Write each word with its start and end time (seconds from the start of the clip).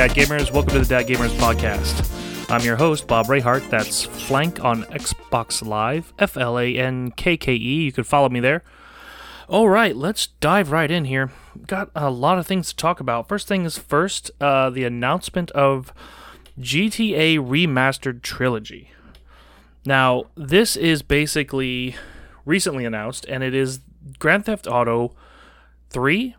Dad 0.00 0.12
Gamers, 0.12 0.50
welcome 0.50 0.72
to 0.72 0.78
the 0.78 0.86
Dad 0.86 1.08
Gamers 1.08 1.36
Podcast. 1.36 2.50
I'm 2.50 2.64
your 2.64 2.76
host, 2.76 3.06
Bob 3.06 3.26
Rayhart. 3.26 3.68
That's 3.68 4.02
Flank 4.02 4.64
on 4.64 4.84
Xbox 4.84 5.62
Live, 5.62 6.14
F 6.18 6.38
L 6.38 6.58
A 6.58 6.74
N 6.74 7.10
K 7.10 7.36
K 7.36 7.52
E. 7.52 7.82
You 7.82 7.92
can 7.92 8.04
follow 8.04 8.30
me 8.30 8.40
there. 8.40 8.64
All 9.46 9.68
right, 9.68 9.94
let's 9.94 10.28
dive 10.28 10.72
right 10.72 10.90
in 10.90 11.04
here. 11.04 11.30
Got 11.66 11.90
a 11.94 12.08
lot 12.08 12.38
of 12.38 12.46
things 12.46 12.70
to 12.70 12.76
talk 12.76 13.00
about. 13.00 13.28
First 13.28 13.46
thing 13.46 13.66
is 13.66 13.76
first, 13.76 14.30
uh, 14.40 14.70
the 14.70 14.84
announcement 14.84 15.50
of 15.50 15.92
GTA 16.58 17.36
Remastered 17.36 18.22
Trilogy. 18.22 18.92
Now, 19.84 20.24
this 20.34 20.76
is 20.76 21.02
basically 21.02 21.94
recently 22.46 22.86
announced, 22.86 23.26
and 23.28 23.44
it 23.44 23.54
is 23.54 23.80
Grand 24.18 24.46
Theft 24.46 24.66
Auto 24.66 25.14
3, 25.90 26.36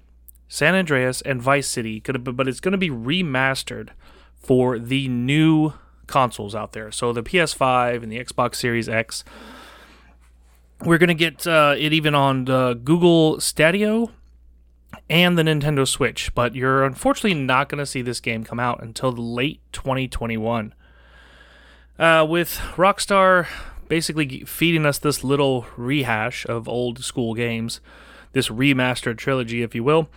San 0.52 0.76
Andreas, 0.76 1.22
and 1.22 1.42
Vice 1.42 1.66
City. 1.66 2.02
But 2.02 2.46
it's 2.46 2.60
going 2.60 2.74
to 2.74 2.78
be 2.78 2.90
remastered 2.90 3.92
for 4.36 4.78
the 4.78 5.08
new 5.08 5.72
consoles 6.08 6.54
out 6.54 6.74
there. 6.74 6.92
So 6.92 7.14
the 7.14 7.24
PS5 7.24 8.04
and 8.04 8.12
the 8.12 8.22
Xbox 8.22 8.56
Series 8.56 8.90
X. 8.90 9.24
We're 10.82 10.98
going 10.98 11.08
to 11.08 11.14
get 11.14 11.48
uh, 11.48 11.76
it 11.78 11.94
even 11.94 12.14
on 12.14 12.46
the 12.46 12.74
Google 12.84 13.40
Stadia 13.40 14.08
and 15.10 15.38
the 15.38 15.44
Nintendo 15.44 15.88
Switch, 15.88 16.36
but 16.36 16.54
you're 16.54 16.84
unfortunately 16.84 17.40
not 17.40 17.70
going 17.70 17.80
to 17.80 17.86
see 17.86 18.02
this 18.02 18.20
game 18.20 18.44
come 18.44 18.60
out 18.60 18.84
until 18.84 19.14
late 19.14 19.62
2021. 19.72 20.74
Uh, 21.98 22.26
with 22.28 22.58
Rockstar 22.76 23.48
basically 23.88 24.44
feeding 24.44 24.86
us 24.86 24.98
this 25.00 25.24
little 25.24 25.66
rehash 25.78 26.46
of 26.46 26.68
old 26.68 27.06
school 27.06 27.36
games, 27.36 27.80
this 28.34 28.50
remastered 28.50 29.18
trilogy, 29.18 29.62
if 29.62 29.74
you 29.74 29.86
will, 29.86 30.10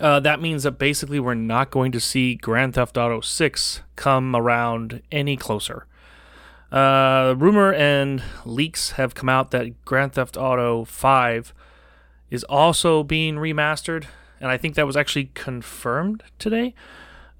uh, 0.00 0.20
that 0.20 0.40
means 0.40 0.62
that 0.62 0.72
basically 0.72 1.20
we're 1.20 1.34
not 1.34 1.70
going 1.70 1.92
to 1.92 2.00
see 2.00 2.34
Grand 2.34 2.74
Theft 2.74 2.96
Auto 2.96 3.20
6 3.20 3.82
come 3.96 4.36
around 4.36 5.02
any 5.10 5.36
closer. 5.36 5.86
Uh, 6.70 7.34
rumor 7.36 7.72
and 7.72 8.22
leaks 8.44 8.92
have 8.92 9.14
come 9.14 9.28
out 9.28 9.50
that 9.50 9.84
Grand 9.84 10.12
Theft 10.12 10.36
Auto 10.36 10.84
5 10.84 11.52
is 12.30 12.44
also 12.44 13.02
being 13.02 13.36
remastered, 13.36 14.04
and 14.40 14.50
I 14.50 14.56
think 14.56 14.76
that 14.76 14.86
was 14.86 14.96
actually 14.96 15.30
confirmed 15.34 16.22
today. 16.38 16.74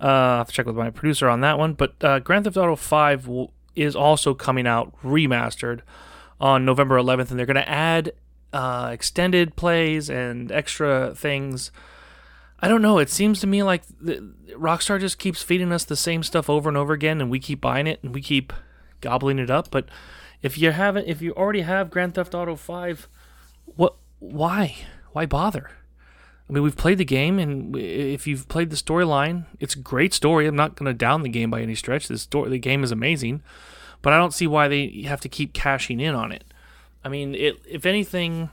Uh, 0.01 0.06
I 0.06 0.37
have 0.39 0.48
to 0.48 0.53
check 0.53 0.67
with 0.67 0.77
my 0.77 0.91
producer 0.91 1.28
on 1.28 1.43
that 1.43 1.59
one, 1.59 1.75
but 1.75 1.95
uh, 2.03 2.19
Grand 2.19 2.45
Theft 2.45 2.56
Auto 2.56 2.75
5 2.75 3.28
will, 3.28 3.53
is 3.77 3.95
also 3.95 4.34
coming 4.34 4.67
out 4.67 4.93
remastered 5.03 5.81
on 6.41 6.65
November 6.65 6.97
11th, 6.97 7.31
and 7.31 7.39
they're 7.39 7.47
going 7.47 7.55
to 7.55 7.69
add 7.69 8.12
uh, 8.53 8.91
extended 8.93 9.55
plays 9.55 10.11
and 10.11 10.51
extra 10.51 11.15
things. 11.15 11.71
I 12.62 12.69
don't 12.69 12.83
know. 12.83 12.98
It 12.98 13.11
seems 13.11 13.41
to 13.41 13.47
me 13.47 13.62
like 13.62 13.83
the, 14.00 14.33
Rockstar 14.53 15.00
just 15.00 15.19
keeps 15.19 15.42
feeding 15.42 15.72
us 15.72 15.84
the 15.84 15.97
same 15.97 16.22
stuff 16.22 16.50
over 16.50 16.69
and 16.69 16.77
over 16.77 16.92
again, 16.92 17.20
and 17.20 17.30
we 17.30 17.39
keep 17.39 17.61
buying 17.61 17.86
it 17.86 18.00
and 18.03 18.14
we 18.14 18.20
keep 18.20 18.53
gobbling 19.00 19.38
it 19.38 19.50
up. 19.50 19.71
But 19.71 19.87
if 20.43 20.59
you 20.59 20.70
haven't, 20.72 21.09
if 21.09 21.22
you 21.22 21.32
already 21.32 21.62
have 21.62 21.91
Grand 21.91 22.15
Theft 22.15 22.34
Auto 22.34 22.56
Five, 22.56 23.09
what? 23.65 23.97
Why? 24.19 24.76
Why 25.12 25.26
bother? 25.26 25.70
I 26.49 26.53
mean, 26.53 26.62
we've 26.65 26.76
played 26.76 26.99
the 26.99 27.04
game, 27.04 27.38
and 27.38 27.76
if 27.76 28.26
you've 28.26 28.49
played 28.49 28.70
the 28.70 28.76
storyline, 28.76 29.47
it's 29.60 29.76
a 29.76 29.78
great 29.78 30.12
story. 30.12 30.47
I'm 30.47 30.56
not 30.56 30.75
going 30.75 30.87
to 30.87 30.93
down 30.93 31.22
the 31.22 31.28
game 31.28 31.49
by 31.49 31.62
any 31.62 31.76
stretch. 31.76 32.09
The 32.09 32.19
story, 32.19 32.50
the 32.50 32.59
game 32.59 32.82
is 32.82 32.91
amazing, 32.91 33.43
but 34.03 34.12
I 34.12 34.19
don't 34.19 34.34
see 34.34 34.49
why 34.49 34.66
they 34.66 35.04
have 35.06 35.20
to 35.20 35.28
keep 35.28 35.53
cashing 35.53 36.00
in 36.00 36.15
on 36.15 36.32
it. 36.32 36.43
I 37.04 37.09
mean, 37.09 37.37
it, 37.37 37.60
if 37.69 37.87
anything, 37.87 38.50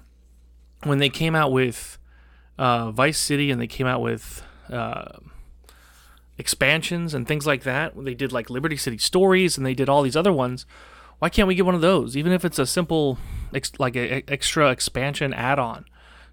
when 0.84 1.00
they 1.00 1.10
came 1.10 1.36
out 1.36 1.52
with 1.52 1.98
uh, 2.58 2.92
Vice 2.92 3.18
City 3.18 3.52
and 3.52 3.62
they 3.62 3.68
came 3.68 3.88
out 3.88 4.02
with 4.02 4.44
uh, 4.72 5.20
expansions 6.38 7.14
and 7.14 7.28
things 7.28 7.46
like 7.48 7.64
that, 7.64 7.94
they 7.96 8.14
did 8.14 8.32
like 8.32 8.50
Liberty 8.50 8.78
City 8.78 8.98
Stories 8.98 9.58
and 9.58 9.66
they 9.66 9.74
did 9.74 9.90
all 9.90 10.02
these 10.02 10.16
other 10.16 10.34
ones, 10.34 10.66
why 11.20 11.30
can't 11.30 11.48
we 11.48 11.56
get 11.56 11.66
one 11.66 11.76
of 11.76 11.82
those? 11.82 12.16
Even 12.16 12.32
if 12.32 12.46
it's 12.46 12.60
a 12.60 12.66
simple, 12.66 13.18
ex- 13.54 13.72
like 13.80 13.96
a, 13.96 14.18
a 14.18 14.24
extra 14.28 14.70
expansion 14.70 15.34
add-on 15.34 15.86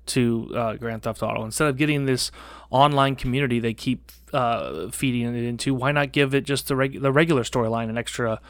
to 0.06 0.50
uh, 0.54 0.74
Grand 0.74 1.02
Theft 1.02 1.22
Auto, 1.22 1.44
instead 1.44 1.68
of 1.68 1.76
getting 1.78 2.04
this 2.04 2.30
online 2.70 3.16
community 3.16 3.58
they 3.60 3.72
keep 3.72 4.12
uh, 4.34 4.90
feeding 4.90 5.34
it 5.34 5.44
into, 5.44 5.74
why 5.74 5.92
not 5.92 6.12
give 6.12 6.34
it 6.34 6.44
just 6.44 6.68
the, 6.68 6.76
reg- 6.76 7.00
the 7.00 7.12
regular 7.12 7.42
storyline, 7.42 7.88
an 7.88 7.96
extra 7.96 8.40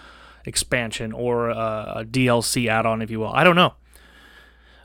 expansion 0.44 1.12
or 1.12 1.50
uh, 1.50 2.00
a 2.00 2.04
DLC 2.04 2.68
add-on, 2.68 3.00
if 3.00 3.10
you 3.10 3.20
will? 3.20 3.32
I 3.32 3.44
don't 3.44 3.56
know. 3.56 3.74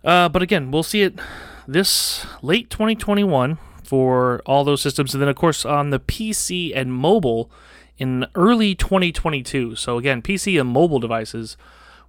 Uh, 0.03 0.29
but 0.29 0.41
again, 0.41 0.71
we'll 0.71 0.83
see 0.83 1.01
it 1.01 1.19
this 1.67 2.25
late 2.41 2.69
2021 2.69 3.57
for 3.83 4.41
all 4.45 4.63
those 4.63 4.81
systems, 4.81 5.13
and 5.13 5.21
then 5.21 5.29
of 5.29 5.35
course 5.35 5.65
on 5.65 5.89
the 5.89 5.99
PC 5.99 6.71
and 6.75 6.93
mobile 6.93 7.51
in 7.97 8.25
early 8.35 8.73
2022. 8.75 9.75
So 9.75 9.97
again, 9.97 10.21
PC 10.21 10.59
and 10.59 10.69
mobile 10.69 10.99
devices 10.99 11.57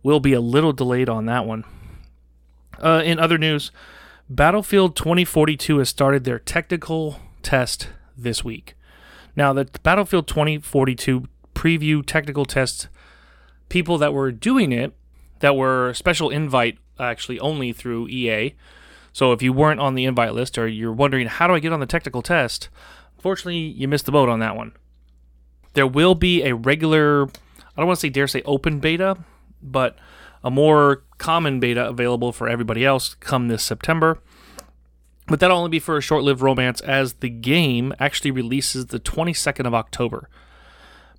will 0.03 0.21
be 0.21 0.33
a 0.33 0.41
little 0.41 0.73
delayed 0.73 1.09
on 1.09 1.27
that 1.27 1.47
one. 1.47 1.65
Uh, 2.79 3.03
in 3.05 3.19
other 3.19 3.37
news, 3.37 3.71
Battlefield 4.29 4.97
2042 4.97 5.79
has 5.79 5.89
started 5.89 6.25
their 6.25 6.39
technical 6.39 7.21
test 7.43 7.89
this 8.17 8.45
week. 8.45 8.75
Now, 9.37 9.53
the 9.53 9.67
Battlefield 9.83 10.29
2042 10.29 11.25
preview 11.55 12.05
technical 12.05 12.45
test, 12.45 12.89
people 13.69 13.99
that 13.99 14.15
were 14.15 14.33
doing 14.33 14.73
it, 14.73 14.93
that 15.41 15.57
were 15.57 15.93
special 15.95 16.31
invite 16.31 16.79
actually 17.01 17.41
only 17.41 17.73
through 17.73 18.09
EA. 18.09 18.55
So 19.13 19.33
if 19.33 19.43
you 19.43 19.53
weren't 19.53 19.81
on 19.81 19.95
the 19.95 20.05
invite 20.05 20.35
list 20.35 20.59
or 20.59 20.69
you're 20.69 20.93
wondering 20.93 21.27
how 21.27 21.47
do 21.47 21.55
I 21.55 21.61
get 21.61 21.73
on 21.73 21.81
the 21.81 21.87
technical 21.87 22.23
test, 22.23 22.69
unfortunately 23.17 23.59
you 23.59 23.89
missed 23.89 24.07
the 24.07 24.13
boat 24.13 24.29
on 24.29 24.41
that 24.41 24.57
one. 24.57 24.73
There 25.75 25.87
will 25.87 26.15
be 26.15 26.43
a 26.43 26.55
regular, 26.55 27.27
I 27.27 27.77
don't 27.77 27.87
want 27.87 27.99
to 27.99 28.01
say 28.01 28.09
dare 28.11 28.27
say 28.27 28.43
open 28.43 28.81
beta, 28.81 29.17
but 29.63 29.97
a 30.43 30.51
more 30.51 31.03
common 31.19 31.61
beta 31.61 31.89
available 31.89 32.33
for 32.33 32.49
everybody 32.49 32.85
else 32.85 33.15
come 33.15 33.49
this 33.49 33.63
September. 33.63 34.19
But 35.27 35.39
that'll 35.39 35.59
only 35.59 35.71
be 35.71 35.79
for 35.79 35.97
a 35.97 36.03
short 36.03 36.25
lived 36.25 36.41
romance 36.41 36.81
as 36.81 37.15
the 37.15 37.29
game 37.29 37.93
actually 38.01 38.33
releases 38.33 38.87
the 38.87 38.99
22nd 38.99 39.67
of 39.67 39.75
October. 39.75 40.29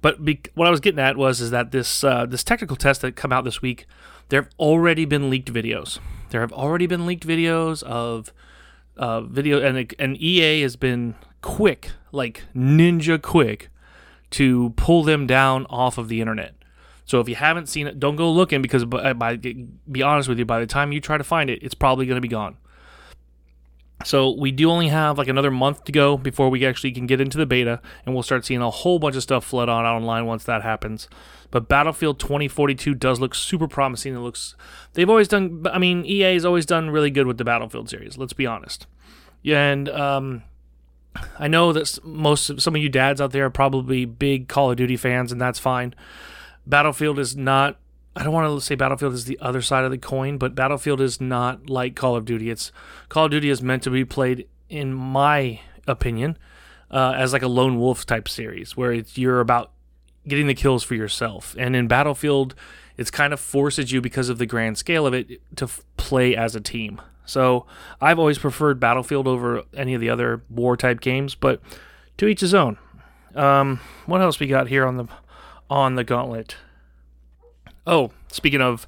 But 0.02 0.26
be, 0.26 0.42
what 0.56 0.68
I 0.68 0.72
was 0.72 0.80
getting 0.80 1.00
at 1.00 1.16
was 1.16 1.42
is 1.42 1.52
that 1.52 1.72
this 1.72 2.04
uh, 2.04 2.26
this 2.26 2.44
technical 2.44 2.76
test 2.76 3.02
that 3.02 3.16
come 3.16 3.32
out 3.32 3.44
this 3.44 3.62
week, 3.62 3.86
there 4.30 4.42
have 4.42 4.52
already 4.60 5.06
been 5.06 5.30
leaked 5.30 5.54
videos. 5.54 6.00
There 6.30 6.42
have 6.42 6.52
already 6.52 6.88
been 6.88 7.06
leaked 7.06 7.26
videos 7.26 7.84
of 7.84 8.34
uh, 8.98 9.22
video, 9.22 9.62
and 9.62 9.94
and 10.00 10.18
EA 10.18 10.62
has 10.62 10.76
been 10.76 11.16
quick, 11.42 11.92
like 12.12 12.44
ninja 12.56 13.22
quick, 13.22 13.70
to 14.32 14.72
pull 14.72 15.04
them 15.04 15.28
down 15.28 15.66
off 15.70 15.98
of 15.98 16.08
the 16.08 16.22
internet. 16.22 16.56
So 17.06 17.20
if 17.20 17.28
you 17.28 17.36
haven't 17.36 17.68
seen 17.68 17.88
it, 17.88 18.00
don't 18.00 18.16
go 18.16 18.32
looking 18.32 18.62
because, 18.62 18.86
by, 18.86 19.12
by 19.14 19.36
be 19.36 20.02
honest 20.02 20.30
with 20.30 20.40
you, 20.40 20.46
by 20.46 20.60
the 20.60 20.66
time 20.66 20.92
you 20.92 21.02
try 21.02 21.18
to 21.18 21.24
find 21.24 21.50
it, 21.50 21.62
it's 21.62 21.74
probably 21.74 22.06
going 22.06 22.16
to 22.16 22.22
be 22.22 22.30
gone. 22.30 22.58
So 24.04 24.36
we 24.38 24.52
do 24.52 24.70
only 24.70 24.88
have 24.88 25.18
like 25.18 25.28
another 25.28 25.52
month 25.52 25.84
to 25.86 25.92
go 25.92 26.18
before 26.18 26.50
we 26.50 26.66
actually 26.66 26.92
can 26.92 27.08
get 27.08 27.22
into 27.22 27.38
the 27.38 27.46
beta, 27.46 27.82
and 28.06 28.14
we'll 28.16 28.24
start 28.24 28.46
seeing 28.46 28.62
a 28.62 28.70
whole 28.70 29.00
bunch 29.00 29.16
of 29.16 29.24
stuff 29.24 29.46
flood 29.46 29.70
on 29.70 29.86
online 29.86 30.26
once 30.26 30.44
that 30.46 30.62
happens. 30.62 31.08
But 31.50 31.68
Battlefield 31.68 32.20
2042 32.20 32.96
does 32.96 33.20
look 33.20 33.36
super 33.36 33.68
promising. 33.68 34.16
It 34.16 34.20
looks 34.20 34.56
they've 34.94 35.10
always 35.10 35.28
done. 35.28 35.66
I 35.72 35.80
mean, 35.80 36.06
EA 36.06 36.34
has 36.34 36.46
always 36.46 36.66
done 36.66 36.90
really 36.90 37.12
good 37.12 37.28
with 37.28 37.38
the 37.38 37.44
Battlefield 37.44 37.90
series. 37.90 38.18
Let's 38.18 38.34
be 38.34 38.46
honest. 38.46 38.88
And 39.44 39.90
um, 39.90 40.44
I 41.38 41.48
know 41.48 41.74
that 41.74 42.00
most 42.04 42.62
some 42.62 42.76
of 42.76 42.82
you 42.82 42.90
dads 42.90 43.20
out 43.20 43.32
there 43.32 43.46
are 43.46 43.50
probably 43.50 44.06
big 44.06 44.48
Call 44.48 44.72
of 44.72 44.78
Duty 44.78 44.98
fans, 44.98 45.32
and 45.32 45.42
that's 45.42 45.60
fine. 45.60 45.94
Battlefield 46.66 47.20
is 47.20 47.36
not 47.36 47.81
I 48.16 48.24
don't 48.24 48.34
want 48.34 48.60
to 48.60 48.66
say 48.66 48.76
Battlefield 48.76 49.14
is 49.14 49.26
the 49.26 49.40
other 49.42 49.62
side 49.62 49.86
of 49.86 49.92
the 49.92 49.98
coin, 49.98 50.38
but 50.38 50.54
Battlefield 50.54 51.00
is 51.00 51.22
not 51.22 51.70
like 51.70 51.96
Call 51.96 52.16
of 52.16 52.26
Duty. 52.26 52.50
It's 52.50 52.72
Call 53.08 53.26
of 53.26 53.32
Duty 53.32 53.50
is 53.50 53.62
meant 53.62 53.84
to 53.84 53.90
be 53.90 54.04
played, 54.04 54.48
in 54.70 54.94
my 54.94 55.62
opinion, 55.88 56.38
uh, 56.90 57.14
as 57.16 57.32
like 57.32 57.42
a 57.42 57.48
lone 57.48 57.80
wolf 57.80 58.06
type 58.06 58.28
series, 58.28 58.76
where 58.76 58.92
it's 58.92 59.18
you're 59.18 59.40
about 59.40 59.72
getting 60.28 60.48
the 60.48 60.54
kills 60.54 60.84
for 60.84 60.96
yourself. 60.96 61.56
And 61.58 61.76
in 61.76 61.88
Battlefield, 61.88 62.54
it's 62.98 63.10
kind 63.10 63.32
of 63.32 63.40
forces 63.40 63.92
you 63.92 64.02
because 64.02 64.30
of 64.30 64.38
the 64.38 64.46
grand 64.46 64.78
scale 64.78 65.08
of 65.08 65.14
it 65.14 65.42
to 65.56 65.66
f- 65.66 65.84
play 65.96 66.36
as 66.36 66.56
a 66.56 66.62
team. 66.62 67.02
So 67.26 67.66
I've 68.02 68.20
always 68.20 68.38
preferred 68.38 68.80
Battlefield 68.80 69.28
over 69.28 69.64
any 69.74 69.94
of 69.94 70.02
the 70.02 70.10
other 70.10 70.44
war 70.50 70.76
type 70.76 71.00
games, 71.00 71.34
but 71.34 71.62
to 72.18 72.28
each 72.28 72.42
his 72.42 72.54
own. 72.54 72.78
Um, 73.36 73.80
what 74.06 74.22
else 74.22 74.40
we 74.40 74.48
got 74.48 74.68
here 74.68 74.86
on 74.86 74.98
the 74.98 75.06
on 75.70 75.96
the 75.96 76.04
gauntlet? 76.04 76.58
Oh, 77.86 78.12
speaking 78.28 78.62
of 78.62 78.88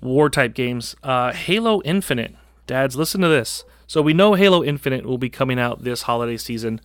war 0.00 0.30
type 0.30 0.54
games, 0.54 0.96
uh, 1.02 1.32
Halo 1.32 1.82
Infinite. 1.82 2.34
Dads, 2.66 2.96
listen 2.96 3.20
to 3.20 3.28
this. 3.28 3.64
So 3.86 4.00
we 4.00 4.14
know 4.14 4.34
Halo 4.34 4.64
Infinite 4.64 5.04
will 5.04 5.18
be 5.18 5.28
coming 5.28 5.58
out 5.58 5.84
this 5.84 6.02
holiday 6.02 6.36
season 6.36 6.80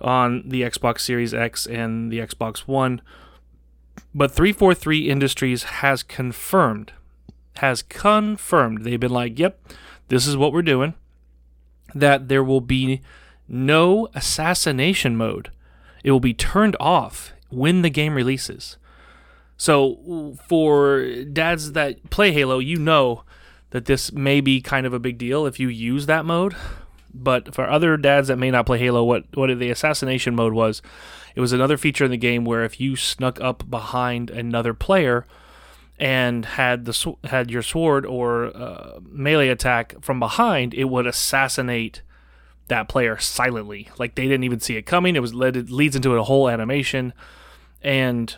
on 0.00 0.48
the 0.48 0.62
Xbox 0.62 1.00
Series 1.00 1.34
X 1.34 1.66
and 1.66 2.10
the 2.12 2.18
Xbox 2.18 2.60
One. 2.60 3.00
But 4.14 4.30
343 4.30 5.08
Industries 5.10 5.64
has 5.64 6.02
confirmed, 6.02 6.92
has 7.56 7.82
confirmed, 7.82 8.84
they've 8.84 9.00
been 9.00 9.10
like, 9.10 9.38
yep, 9.38 9.60
this 10.08 10.26
is 10.26 10.36
what 10.36 10.52
we're 10.52 10.62
doing, 10.62 10.94
that 11.94 12.28
there 12.28 12.44
will 12.44 12.60
be 12.60 13.00
no 13.48 14.08
assassination 14.14 15.16
mode 15.16 15.50
it 16.04 16.10
will 16.10 16.20
be 16.20 16.34
turned 16.34 16.76
off 16.78 17.32
when 17.48 17.82
the 17.82 17.90
game 17.90 18.14
releases. 18.14 18.76
So 19.56 20.36
for 20.48 21.24
dads 21.24 21.72
that 21.72 22.10
play 22.10 22.32
Halo, 22.32 22.58
you 22.58 22.76
know 22.76 23.24
that 23.70 23.86
this 23.86 24.12
may 24.12 24.40
be 24.40 24.60
kind 24.60 24.86
of 24.86 24.92
a 24.92 24.98
big 24.98 25.18
deal 25.18 25.46
if 25.46 25.58
you 25.58 25.68
use 25.68 26.06
that 26.06 26.24
mode. 26.24 26.54
But 27.12 27.54
for 27.54 27.68
other 27.68 27.96
dads 27.96 28.28
that 28.28 28.38
may 28.38 28.50
not 28.50 28.66
play 28.66 28.78
Halo, 28.78 29.04
what 29.04 29.24
what 29.34 29.56
the 29.58 29.70
assassination 29.70 30.34
mode 30.34 30.52
was, 30.52 30.82
it 31.34 31.40
was 31.40 31.52
another 31.52 31.76
feature 31.76 32.04
in 32.04 32.10
the 32.10 32.16
game 32.16 32.44
where 32.44 32.64
if 32.64 32.80
you 32.80 32.96
snuck 32.96 33.40
up 33.40 33.68
behind 33.70 34.30
another 34.30 34.74
player 34.74 35.26
and 35.98 36.44
had 36.44 36.84
the 36.86 37.14
had 37.24 37.50
your 37.50 37.62
sword 37.62 38.04
or 38.04 38.46
uh, 38.56 38.98
melee 39.08 39.48
attack 39.48 39.94
from 40.02 40.18
behind, 40.18 40.74
it 40.74 40.84
would 40.84 41.06
assassinate 41.06 42.02
that 42.68 42.88
player 42.88 43.18
silently. 43.18 43.88
Like 43.98 44.14
they 44.14 44.24
didn't 44.24 44.44
even 44.44 44.60
see 44.60 44.76
it 44.76 44.82
coming. 44.82 45.14
It 45.14 45.22
was 45.22 45.34
led 45.34 45.56
it 45.56 45.70
leads 45.70 45.94
into 45.94 46.14
a 46.16 46.22
whole 46.24 46.48
animation. 46.48 47.12
And 47.82 48.36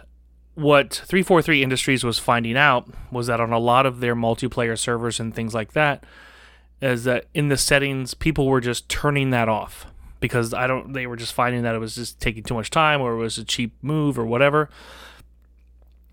what 0.57 0.95
343 0.95 1.63
Industries 1.63 2.03
was 2.03 2.19
finding 2.19 2.57
out 2.57 2.89
was 3.13 3.29
that 3.29 3.41
on 3.41 3.53
a 3.53 3.59
lot 3.59 3.87
of 3.87 4.01
their 4.01 4.17
multiplayer 4.17 4.77
servers 4.77 5.21
and 5.21 5.35
things 5.35 5.55
like 5.55 5.73
that, 5.75 6.03
is 6.81 7.05
that 7.05 7.27
in 7.35 7.49
the 7.49 7.57
settings 7.57 8.15
people 8.15 8.47
were 8.47 8.61
just 8.61 8.89
turning 8.89 9.31
that 9.31 9.49
off 9.49 9.87
because 10.19 10.53
I 10.53 10.67
don't 10.67 10.93
they 10.93 11.07
were 11.07 11.17
just 11.17 11.35
finding 11.35 11.63
that 11.63 11.75
it 11.75 11.79
was 11.79 11.95
just 11.95 12.21
taking 12.21 12.43
too 12.43 12.55
much 12.55 12.71
time 12.71 13.01
or 13.01 13.13
it 13.13 13.19
was 13.19 13.39
a 13.39 13.45
cheap 13.45 13.75
move 13.83 14.19
or 14.19 14.25
whatever. 14.25 14.69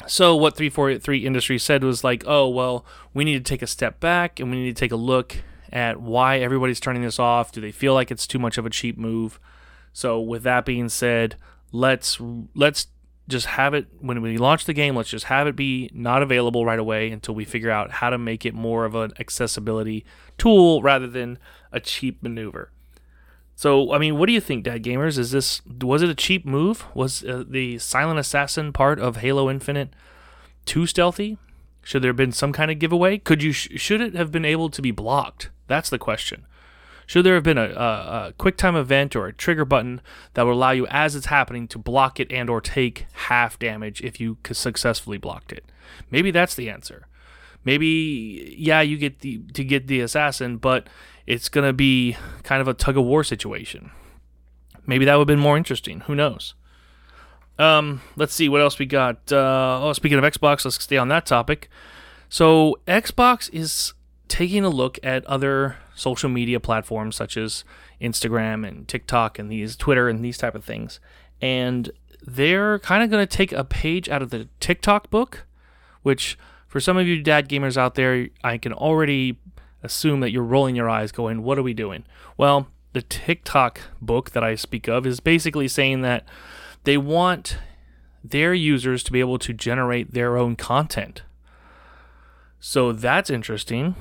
So 0.08 0.36
what 0.36 0.56
343 0.58 1.26
Industries 1.26 1.64
said 1.64 1.84
was 1.84 2.04
like, 2.04 2.24
"Oh, 2.28 2.50
well, 2.50 2.86
we 3.14 3.24
need 3.24 3.46
to 3.46 3.50
take 3.50 3.62
a 3.62 3.68
step 3.68 4.00
back 4.00 4.40
and 4.40 4.52
we 4.52 4.58
need 4.58 4.76
to 4.76 4.80
take 4.80 4.92
a 4.92 4.98
look 4.98 5.38
at 5.72 6.02
why 6.02 6.40
everybody's 6.40 6.82
turning 6.82 7.02
this 7.02 7.20
off. 7.20 7.52
Do 7.52 7.62
they 7.62 7.72
feel 7.72 7.94
like 7.94 8.12
it's 8.12 8.28
too 8.28 8.40
much 8.40 8.58
of 8.58 8.66
a 8.66 8.70
cheap 8.70 8.98
move?" 8.98 9.40
So 9.94 10.20
with 10.20 10.44
that 10.44 10.66
being 10.66 10.90
said, 10.90 11.36
let's 11.72 12.20
let's 12.56 12.88
just 13.28 13.46
have 13.46 13.74
it 13.74 13.88
when 14.00 14.22
we 14.22 14.38
launch 14.38 14.66
the 14.66 14.74
game, 14.74 14.96
let's 14.96 15.10
just 15.10 15.26
have 15.26 15.48
it 15.48 15.56
be 15.56 15.90
not 15.94 16.22
available 16.22 16.66
right 16.66 16.80
away 16.80 17.10
until 17.10 17.36
we 17.36 17.46
figure 17.46 17.72
out 17.72 17.92
how 17.92 18.10
to 18.10 18.18
make 18.18 18.46
it 18.46 18.54
more 18.54 18.86
of 18.86 18.96
an 18.96 19.14
accessibility 19.20 20.06
tool 20.38 20.82
rather 20.82 21.08
than 21.08 21.38
a 21.72 21.80
cheap 21.80 22.22
maneuver. 22.22 22.70
So, 23.56 23.94
I 23.94 23.98
mean, 23.98 24.18
what 24.18 24.26
do 24.26 24.34
you 24.34 24.42
think, 24.42 24.64
Dad 24.64 24.84
Gamers? 24.84 25.18
Is 25.18 25.32
this 25.32 25.62
was 25.82 26.02
it 26.02 26.10
a 26.10 26.16
cheap 26.16 26.46
move? 26.46 26.86
Was 26.94 27.24
uh, 27.24 27.44
the 27.48 27.78
silent 27.80 28.20
assassin 28.20 28.74
part 28.74 29.00
of 29.00 29.18
Halo 29.18 29.50
Infinite 29.50 29.90
too 30.66 30.86
stealthy? 30.86 31.38
Should 31.84 32.02
there 32.02 32.10
have 32.10 32.18
been 32.18 32.32
some 32.32 32.54
kind 32.54 32.72
of 32.72 32.80
giveaway? 32.80 33.18
Could 33.20 33.44
you 33.44 33.52
sh- 33.52 33.70
should 33.76 34.02
it 34.02 34.16
have 34.16 34.32
been 34.32 34.46
able 34.46 34.70
to 34.70 34.82
be 34.82 34.92
blocked? 34.92 35.50
That's 35.68 35.90
the 35.90 36.00
question. 36.00 36.46
Should 37.06 37.26
there 37.26 37.36
have 37.36 37.44
been 37.44 37.58
a, 37.58 37.70
a, 37.70 38.28
a 38.28 38.34
QuickTime 38.38 38.80
event 38.80 39.16
or 39.16 39.28
a 39.28 39.34
trigger 39.34 39.66
button 39.66 40.02
that 40.34 40.46
would 40.46 40.54
allow 40.54 40.72
you, 40.72 40.88
as 40.88 41.16
it's 41.16 41.28
happening, 41.28 41.68
to 41.70 41.78
block 41.78 42.20
it 42.20 42.32
and 42.32 42.50
or 42.50 42.62
take 42.62 43.06
half 43.14 43.60
damage 43.60 44.02
if 44.02 44.20
you 44.20 44.38
successfully 44.52 45.18
blocked 45.18 45.52
it? 45.52 45.66
Maybe 46.10 46.32
that's 46.32 46.56
the 46.56 46.70
answer. 46.70 47.08
Maybe 47.66 48.56
yeah, 48.58 48.82
you 48.82 48.98
get 48.98 49.20
the 49.20 49.40
to 49.54 49.64
get 49.64 49.88
the 49.88 50.02
assassin, 50.02 50.58
but 50.58 50.88
it's 51.26 51.50
gonna 51.50 51.74
be 51.74 52.18
kind 52.44 52.62
of 52.62 52.68
a 52.68 52.74
tug 52.74 52.98
of 52.98 53.06
war 53.06 53.24
situation. 53.24 53.92
Maybe 54.86 55.06
that 55.06 55.16
would 55.16 55.22
have 55.22 55.28
been 55.28 55.40
more 55.40 55.58
interesting. 55.58 56.02
Who 56.02 56.16
knows? 56.16 56.56
Um, 57.58 58.02
let's 58.16 58.34
see 58.34 58.50
what 58.50 58.62
else 58.62 58.80
we 58.80 58.86
got. 58.86 59.32
Uh, 59.32 59.80
oh, 59.82 59.94
speaking 59.94 60.18
of 60.18 60.24
Xbox, 60.24 60.66
let's 60.66 60.82
stay 60.84 60.98
on 60.98 61.08
that 61.10 61.26
topic. 61.26 61.70
So 62.28 62.80
Xbox 62.88 63.50
is 63.54 63.94
taking 64.28 64.66
a 64.66 64.70
look 64.70 65.00
at 65.04 65.24
other 65.26 65.78
social 65.96 66.30
media 66.30 66.60
platforms 66.60 67.16
such 67.16 67.38
as 67.38 67.64
Instagram 68.02 68.68
and 68.68 68.88
TikTok 68.88 69.40
and 69.40 69.52
these 69.52 69.76
Twitter 69.76 70.10
and 70.10 70.24
these 70.24 70.38
type 70.38 70.56
of 70.56 70.64
things. 70.64 71.00
And 71.42 71.92
they're 72.26 72.80
kind 72.80 73.04
of 73.04 73.10
going 73.10 73.26
to 73.26 73.38
take 73.38 73.52
a 73.52 73.64
page 73.64 74.10
out 74.10 74.22
of 74.22 74.30
the 74.30 74.48
TikTok 74.60 75.10
book, 75.10 75.46
which 76.02 76.38
for 76.68 76.80
some 76.80 76.98
of 76.98 77.08
you 77.08 77.22
dad 77.22 77.50
gamers 77.50 77.78
out 77.78 77.96
there, 77.96 78.30
I 78.44 78.58
can 78.58 78.74
already 78.74 79.38
assume 79.84 80.22
that 80.22 80.32
you're 80.32 80.44
rolling 80.44 80.76
your 80.76 80.90
eyes 80.90 81.12
going, 81.12 81.44
"What 81.44 81.58
are 81.58 81.64
we 81.64 81.74
doing?" 81.74 82.06
Well, 82.38 82.68
the 82.94 83.02
TikTok 83.02 83.82
book 84.02 84.32
that 84.32 84.44
I 84.44 84.56
speak 84.56 84.88
of 84.88 85.06
is 85.06 85.20
basically 85.20 85.68
saying 85.68 86.02
that 86.02 86.26
they 86.84 86.98
want 86.98 87.58
their 88.24 88.54
users 88.54 89.04
to 89.04 89.12
be 89.12 89.20
able 89.20 89.38
to 89.40 89.54
generate 89.54 90.14
their 90.14 90.38
own 90.38 90.56
content. 90.56 91.24
So 92.60 92.94
that's 92.94 93.30
interesting 93.30 93.96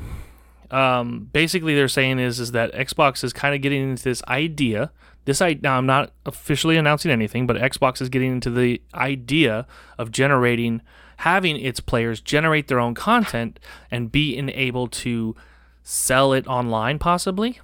um, 0.73 1.29
basically 1.33 1.75
they're 1.75 1.87
saying 1.87 2.19
is 2.19 2.41
is 2.41 2.53
that 2.53 2.73
Xbox 2.73 3.23
is 3.23 3.33
kind 3.33 3.55
of 3.55 3.61
getting 3.61 3.83
into 3.91 4.03
this 4.03 4.23
idea. 4.25 4.91
This 5.25 5.41
I 5.41 5.59
now 5.63 5.79
I'm 5.79 5.87
not 5.87 6.13
officially 6.27 6.77
announcing 6.77 7.11
anything, 7.11 7.47
but 7.47 7.57
Xbox 7.57 8.01
is 8.01 8.09
getting 8.09 8.33
into 8.33 8.51
the 8.51 8.81
idea 8.95 9.67
of 9.99 10.11
generating, 10.11 10.81
having 11.19 11.57
its 11.57 11.79
players 11.79 12.21
generate 12.21 12.69
their 12.69 12.81
own 12.81 12.95
content 12.95 13.61
and 13.91 14.11
being 14.11 14.49
able 14.49 14.89
to 14.89 15.37
sell 15.85 16.33
it 16.33 16.47
online, 16.47 16.99
possibly. 16.99 17.61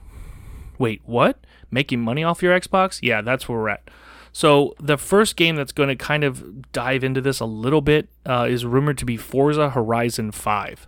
Wait, 0.79 1.01
what? 1.05 1.45
Making 1.71 2.01
money 2.01 2.23
off 2.23 2.43
your 2.43 2.59
Xbox? 2.59 3.01
Yeah, 3.03 3.23
that's 3.23 3.49
where 3.49 3.59
we're 3.59 3.69
at. 3.71 3.91
So 4.33 4.75
the 4.79 4.99
first 4.99 5.37
game 5.37 5.57
that's 5.57 5.73
going 5.73 5.89
to 5.89 5.97
kind 5.97 6.23
of 6.23 6.71
dive 6.73 7.03
into 7.03 7.21
this 7.21 7.41
a 7.41 7.45
little 7.47 7.81
bit 7.81 8.09
uh, 8.27 8.47
is 8.49 8.65
rumored 8.65 8.99
to 8.99 9.05
be 9.05 9.17
Forza 9.17 9.71
Horizon 9.71 10.31
5. 10.31 10.88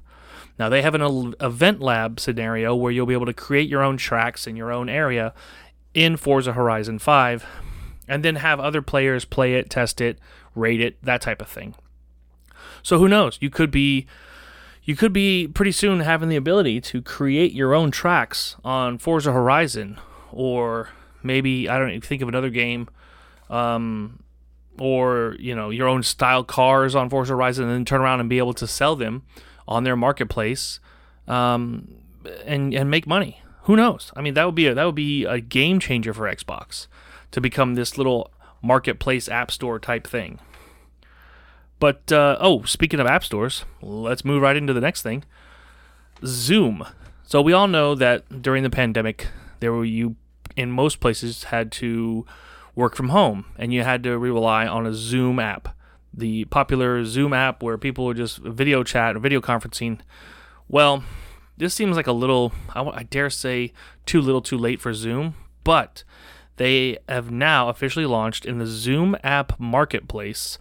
Now 0.61 0.69
they 0.69 0.83
have 0.83 0.95
an 0.95 1.35
event 1.41 1.81
lab 1.81 2.21
scenario 2.21 2.77
where 2.77 2.93
you'll 2.93 3.07
be 3.07 3.15
able 3.15 3.25
to 3.25 3.33
create 3.33 3.67
your 3.67 3.83
own 3.83 3.97
tracks 3.97 4.47
in 4.47 4.57
your 4.57 4.71
own 4.71 4.91
area 4.91 5.33
in 5.95 6.19
Forza 6.19 6.53
Horizon 6.53 6.99
5 6.99 7.47
and 8.07 8.23
then 8.23 8.37
have 8.37 8.61
other 8.61 8.83
players 8.83 9.25
play 9.25 9.55
it, 9.55 9.71
test 9.71 10.03
it, 10.03 10.19
rate 10.55 10.83
it, 10.83 11.03
that 11.03 11.23
type 11.23 11.41
of 11.41 11.49
thing. 11.49 11.77
So 12.83 12.99
who 12.99 13.09
knows? 13.09 13.39
You 13.41 13.49
could 13.49 13.71
be 13.71 14.07
you 14.85 14.97
could 14.97 15.15
be 15.15 15.49
pretty 15.49 15.73
soon 15.73 16.01
having 16.01 16.29
the 16.29 16.37
ability 16.37 16.83
to 16.83 17.01
create 17.01 17.53
your 17.53 17.73
own 17.75 17.91
tracks 17.91 18.57
on 18.63 18.99
Forza 18.99 19.33
Horizon 19.33 19.99
or 20.31 20.91
maybe 21.23 21.71
I 21.71 21.79
don't 21.79 21.95
know, 21.95 22.01
think 22.01 22.21
of 22.21 22.29
another 22.29 22.51
game 22.51 22.87
um, 23.49 24.23
or 24.79 25.37
you 25.39 25.55
know 25.55 25.71
your 25.71 25.89
own 25.89 26.03
style 26.03 26.45
cars 26.45 26.95
on 26.95 27.09
Forza 27.09 27.33
Horizon 27.33 27.65
and 27.65 27.73
then 27.73 27.87
turn 27.87 28.03
around 28.03 28.21
and 28.21 28.29
be 28.29 28.37
able 28.37 28.53
to 28.53 28.67
sell 28.67 28.95
them 28.95 29.23
on 29.67 29.85
their 29.85 29.97
marketplace 29.97 30.81
um, 31.29 31.95
and 32.45 32.75
and 32.75 32.91
make 32.91 33.07
money. 33.07 33.43
Who 33.63 33.77
knows? 33.77 34.13
I 34.17 34.23
mean, 34.23 34.35
that 34.35 34.45
would 34.45 34.55
be 34.55 34.67
a, 34.67 34.75
that 34.75 34.85
would 34.85 34.95
be 34.95 35.25
a 35.25 35.41
game 35.41 35.79
changer 35.81 36.13
for 36.15 36.23
Xbox 36.23 36.87
to 37.31 37.41
become 37.41 37.75
this 37.75 37.97
little 37.97 38.31
marketplace 38.63 39.29
app 39.29 39.51
store 39.51 39.79
type 39.79 40.07
thing. 40.07 40.41
But 41.79 42.13
uh, 42.13 42.37
oh, 42.41 42.63
speaking 42.65 43.01
of 43.01 43.07
app 43.07 43.25
stores, 43.25 43.65
let's 43.81 44.25
move 44.25 44.43
right 44.43 44.57
into 44.57 44.73
the 44.73 44.81
next 44.81 45.03
thing. 45.03 45.25
Zoom. 46.25 46.87
So 47.25 47.41
we 47.41 47.53
all 47.53 47.69
know 47.69 47.95
that 47.95 48.43
during 48.43 48.63
the 48.63 48.71
pandemic, 48.71 49.29
there 49.61 49.73
were 49.73 49.85
you 49.85 50.17
in 50.57 50.71
most 50.71 51.01
places 51.01 51.45
had 51.45 51.71
to 51.73 52.27
work 52.75 52.95
from 52.97 53.11
home, 53.11 53.47
and 53.57 53.73
you 53.73 53.83
had 53.83 54.03
to 54.03 54.19
rely 54.19 54.67
on 54.67 54.87
a 54.87 54.93
Zoom 54.93 55.39
app 55.39 55.75
the 56.13 56.45
popular 56.47 57.05
Zoom 57.05 57.33
app 57.33 57.63
where 57.63 57.79
people 57.79 58.09
are 58.09 58.15
just 58.15 58.39
video 58.39 58.83
chat 58.83 59.17
or 59.17 59.21
video 59.21 59.41
conferencing. 59.41 60.01
Well, 60.69 61.05
this 61.57 61.75
seems 61.75 61.97
like 61.97 62.07
a 62.07 62.13
little, 62.13 62.53
I, 62.75 63.03
dare 63.03 63.31
say, 63.31 63.73
too 64.07 64.21
little 64.21 64.41
too 64.41 64.59
late 64.59 64.81
for 64.81 64.95
Zoom, 64.95 65.35
but 65.63 66.05
they 66.57 66.99
have 67.09 67.31
now 67.31 67.69
officially 67.69 68.07
launched 68.07 68.45
in 68.45 68.59
the 68.59 68.67
Zoom 68.67 69.17
app 69.23 69.59
marketplace 69.59 70.59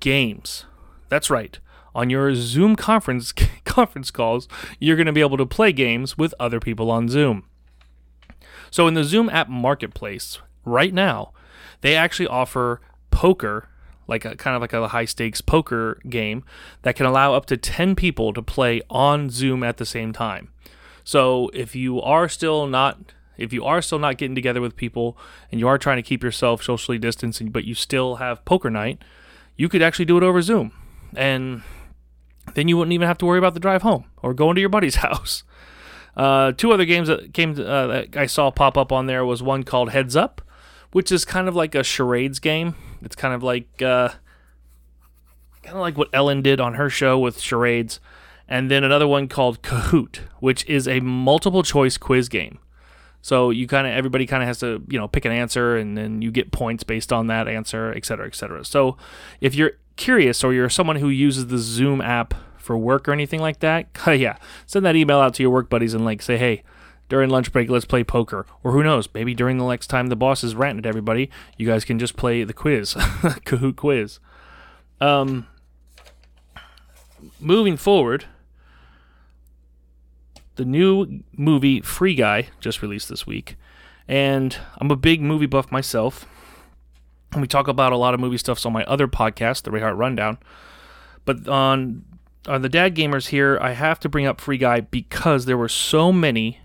games. 0.00 0.66
That's 1.08 1.30
right. 1.30 1.58
On 1.94 2.10
your 2.10 2.34
Zoom 2.34 2.76
conference 2.76 3.32
conference 3.64 4.10
calls, 4.10 4.48
you're 4.78 4.96
going 4.96 5.06
to 5.06 5.12
be 5.12 5.20
able 5.20 5.36
to 5.36 5.46
play 5.46 5.72
games 5.72 6.18
with 6.18 6.34
other 6.38 6.60
people 6.60 6.90
on 6.90 7.08
Zoom. 7.08 7.44
So 8.70 8.86
in 8.86 8.94
the 8.94 9.04
Zoom 9.04 9.28
app 9.30 9.48
marketplace 9.48 10.38
right 10.64 10.92
now, 10.92 11.32
they 11.80 11.94
actually 11.94 12.26
offer 12.26 12.80
poker 13.10 13.68
like 14.06 14.24
a 14.24 14.36
kind 14.36 14.54
of 14.54 14.62
like 14.62 14.72
a 14.72 14.88
high 14.88 15.04
stakes 15.04 15.40
poker 15.40 15.98
game 16.08 16.44
that 16.82 16.96
can 16.96 17.06
allow 17.06 17.34
up 17.34 17.46
to 17.46 17.56
10 17.56 17.94
people 17.94 18.32
to 18.32 18.42
play 18.42 18.82
on 18.90 19.30
Zoom 19.30 19.62
at 19.62 19.76
the 19.78 19.86
same 19.86 20.12
time. 20.12 20.50
So 21.04 21.50
if 21.52 21.74
you 21.74 22.00
are 22.00 22.28
still 22.28 22.66
not 22.66 22.98
if 23.36 23.52
you 23.52 23.64
are 23.64 23.82
still 23.82 23.98
not 23.98 24.16
getting 24.16 24.36
together 24.36 24.60
with 24.60 24.76
people 24.76 25.18
and 25.50 25.58
you 25.58 25.66
are 25.66 25.76
trying 25.76 25.96
to 25.96 26.02
keep 26.02 26.22
yourself 26.22 26.62
socially 26.62 26.98
distancing 26.98 27.50
but 27.50 27.64
you 27.64 27.74
still 27.74 28.16
have 28.16 28.44
poker 28.44 28.70
night, 28.70 29.02
you 29.56 29.68
could 29.68 29.82
actually 29.82 30.04
do 30.04 30.16
it 30.16 30.22
over 30.22 30.40
Zoom. 30.40 30.72
And 31.16 31.62
then 32.54 32.68
you 32.68 32.76
wouldn't 32.76 32.92
even 32.92 33.08
have 33.08 33.18
to 33.18 33.26
worry 33.26 33.38
about 33.38 33.54
the 33.54 33.60
drive 33.60 33.82
home 33.82 34.04
or 34.22 34.34
going 34.34 34.54
to 34.54 34.60
your 34.60 34.70
buddy's 34.70 34.96
house. 34.96 35.42
Uh, 36.16 36.52
two 36.52 36.72
other 36.72 36.84
games 36.84 37.08
that 37.08 37.34
came 37.34 37.52
uh, 37.52 37.86
that 37.86 38.16
I 38.16 38.26
saw 38.26 38.50
pop 38.50 38.78
up 38.78 38.92
on 38.92 39.06
there 39.06 39.24
was 39.24 39.42
one 39.42 39.64
called 39.64 39.90
Heads 39.90 40.14
Up, 40.14 40.40
which 40.92 41.10
is 41.10 41.24
kind 41.24 41.48
of 41.48 41.56
like 41.56 41.74
a 41.74 41.82
charades 41.82 42.38
game. 42.38 42.76
It's 43.04 43.16
kind 43.16 43.34
of 43.34 43.42
like 43.42 43.82
uh, 43.82 44.10
kind 45.62 45.76
of 45.76 45.80
like 45.80 45.96
what 45.96 46.08
Ellen 46.12 46.42
did 46.42 46.60
on 46.60 46.74
her 46.74 46.90
show 46.90 47.18
with 47.18 47.40
charades, 47.40 48.00
and 48.48 48.70
then 48.70 48.84
another 48.84 49.06
one 49.06 49.28
called 49.28 49.62
Kahoot, 49.62 50.18
which 50.40 50.66
is 50.66 50.86
a 50.86 51.00
multiple 51.00 51.62
choice 51.62 51.96
quiz 51.96 52.28
game. 52.28 52.58
So 53.22 53.48
you 53.50 53.66
kind 53.66 53.86
of 53.86 53.94
everybody 53.94 54.26
kind 54.26 54.42
of 54.42 54.46
has 54.46 54.58
to 54.60 54.82
you 54.88 54.98
know 54.98 55.08
pick 55.08 55.24
an 55.24 55.32
answer, 55.32 55.76
and 55.76 55.96
then 55.96 56.22
you 56.22 56.30
get 56.30 56.52
points 56.52 56.84
based 56.84 57.12
on 57.12 57.26
that 57.28 57.48
answer, 57.48 57.92
et 57.96 58.04
cetera, 58.04 58.26
et 58.26 58.34
cetera. 58.34 58.64
So 58.64 58.96
if 59.40 59.54
you're 59.54 59.72
curious 59.96 60.44
or 60.44 60.52
you're 60.52 60.68
someone 60.68 60.96
who 60.96 61.08
uses 61.08 61.46
the 61.46 61.58
Zoom 61.58 62.00
app 62.00 62.34
for 62.56 62.76
work 62.76 63.08
or 63.08 63.12
anything 63.12 63.40
like 63.40 63.60
that, 63.60 63.88
yeah, 64.06 64.36
send 64.66 64.84
that 64.84 64.96
email 64.96 65.20
out 65.20 65.34
to 65.34 65.42
your 65.42 65.50
work 65.50 65.70
buddies 65.70 65.94
and 65.94 66.04
like 66.04 66.20
say, 66.22 66.36
hey, 66.36 66.62
during 67.08 67.30
lunch 67.30 67.52
break, 67.52 67.68
let's 67.68 67.84
play 67.84 68.02
poker. 68.04 68.46
Or 68.62 68.72
who 68.72 68.82
knows, 68.82 69.08
maybe 69.12 69.34
during 69.34 69.58
the 69.58 69.68
next 69.68 69.88
time 69.88 70.08
the 70.08 70.16
boss 70.16 70.42
is 70.42 70.54
ranting 70.54 70.84
at 70.84 70.88
everybody, 70.88 71.30
you 71.56 71.66
guys 71.66 71.84
can 71.84 71.98
just 71.98 72.16
play 72.16 72.44
the 72.44 72.52
quiz, 72.52 72.94
Kahoot 72.94 73.76
quiz. 73.76 74.18
Um, 75.00 75.46
moving 77.40 77.76
forward, 77.76 78.26
the 80.56 80.64
new 80.64 81.22
movie 81.36 81.80
Free 81.80 82.14
Guy 82.14 82.48
just 82.60 82.80
released 82.80 83.08
this 83.08 83.26
week, 83.26 83.56
and 84.08 84.56
I'm 84.78 84.90
a 84.90 84.96
big 84.96 85.20
movie 85.20 85.46
buff 85.46 85.70
myself. 85.70 86.26
And 87.32 87.40
we 87.40 87.48
talk 87.48 87.66
about 87.66 87.92
a 87.92 87.96
lot 87.96 88.14
of 88.14 88.20
movie 88.20 88.38
stuffs 88.38 88.64
on 88.64 88.72
my 88.72 88.84
other 88.84 89.08
podcast, 89.08 89.62
the 89.62 89.72
Ray 89.72 89.80
Rayhart 89.80 89.98
Rundown. 89.98 90.38
But 91.24 91.48
on 91.48 92.04
on 92.46 92.62
the 92.62 92.68
Dad 92.68 92.94
Gamers 92.94 93.28
here, 93.28 93.58
I 93.60 93.72
have 93.72 93.98
to 94.00 94.08
bring 94.08 94.26
up 94.26 94.40
Free 94.40 94.58
Guy 94.58 94.80
because 94.80 95.46
there 95.46 95.56
were 95.56 95.68
so 95.68 96.12
many 96.12 96.60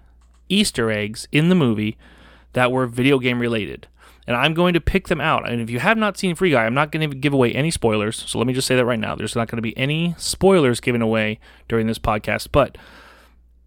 Easter 0.49 0.91
eggs 0.91 1.27
in 1.31 1.49
the 1.49 1.55
movie 1.55 1.97
that 2.53 2.71
were 2.71 2.87
video 2.87 3.19
game 3.19 3.39
related. 3.39 3.87
And 4.27 4.35
I'm 4.35 4.53
going 4.53 4.73
to 4.73 4.81
pick 4.81 5.07
them 5.07 5.21
out. 5.21 5.49
And 5.49 5.59
if 5.59 5.69
you 5.69 5.79
have 5.79 5.97
not 5.97 6.17
seen 6.17 6.35
Free 6.35 6.51
Guy, 6.51 6.65
I'm 6.65 6.73
not 6.73 6.91
going 6.91 7.09
to 7.09 7.15
give 7.15 7.33
away 7.33 7.51
any 7.51 7.71
spoilers. 7.71 8.17
So 8.27 8.37
let 8.37 8.45
me 8.45 8.53
just 8.53 8.67
say 8.67 8.75
that 8.75 8.85
right 8.85 8.99
now. 8.99 9.15
There's 9.15 9.35
not 9.35 9.47
going 9.47 9.57
to 9.57 9.63
be 9.63 9.75
any 9.77 10.13
spoilers 10.17 10.79
given 10.79 11.01
away 11.01 11.39
during 11.67 11.87
this 11.87 11.97
podcast. 11.97 12.49
But 12.51 12.77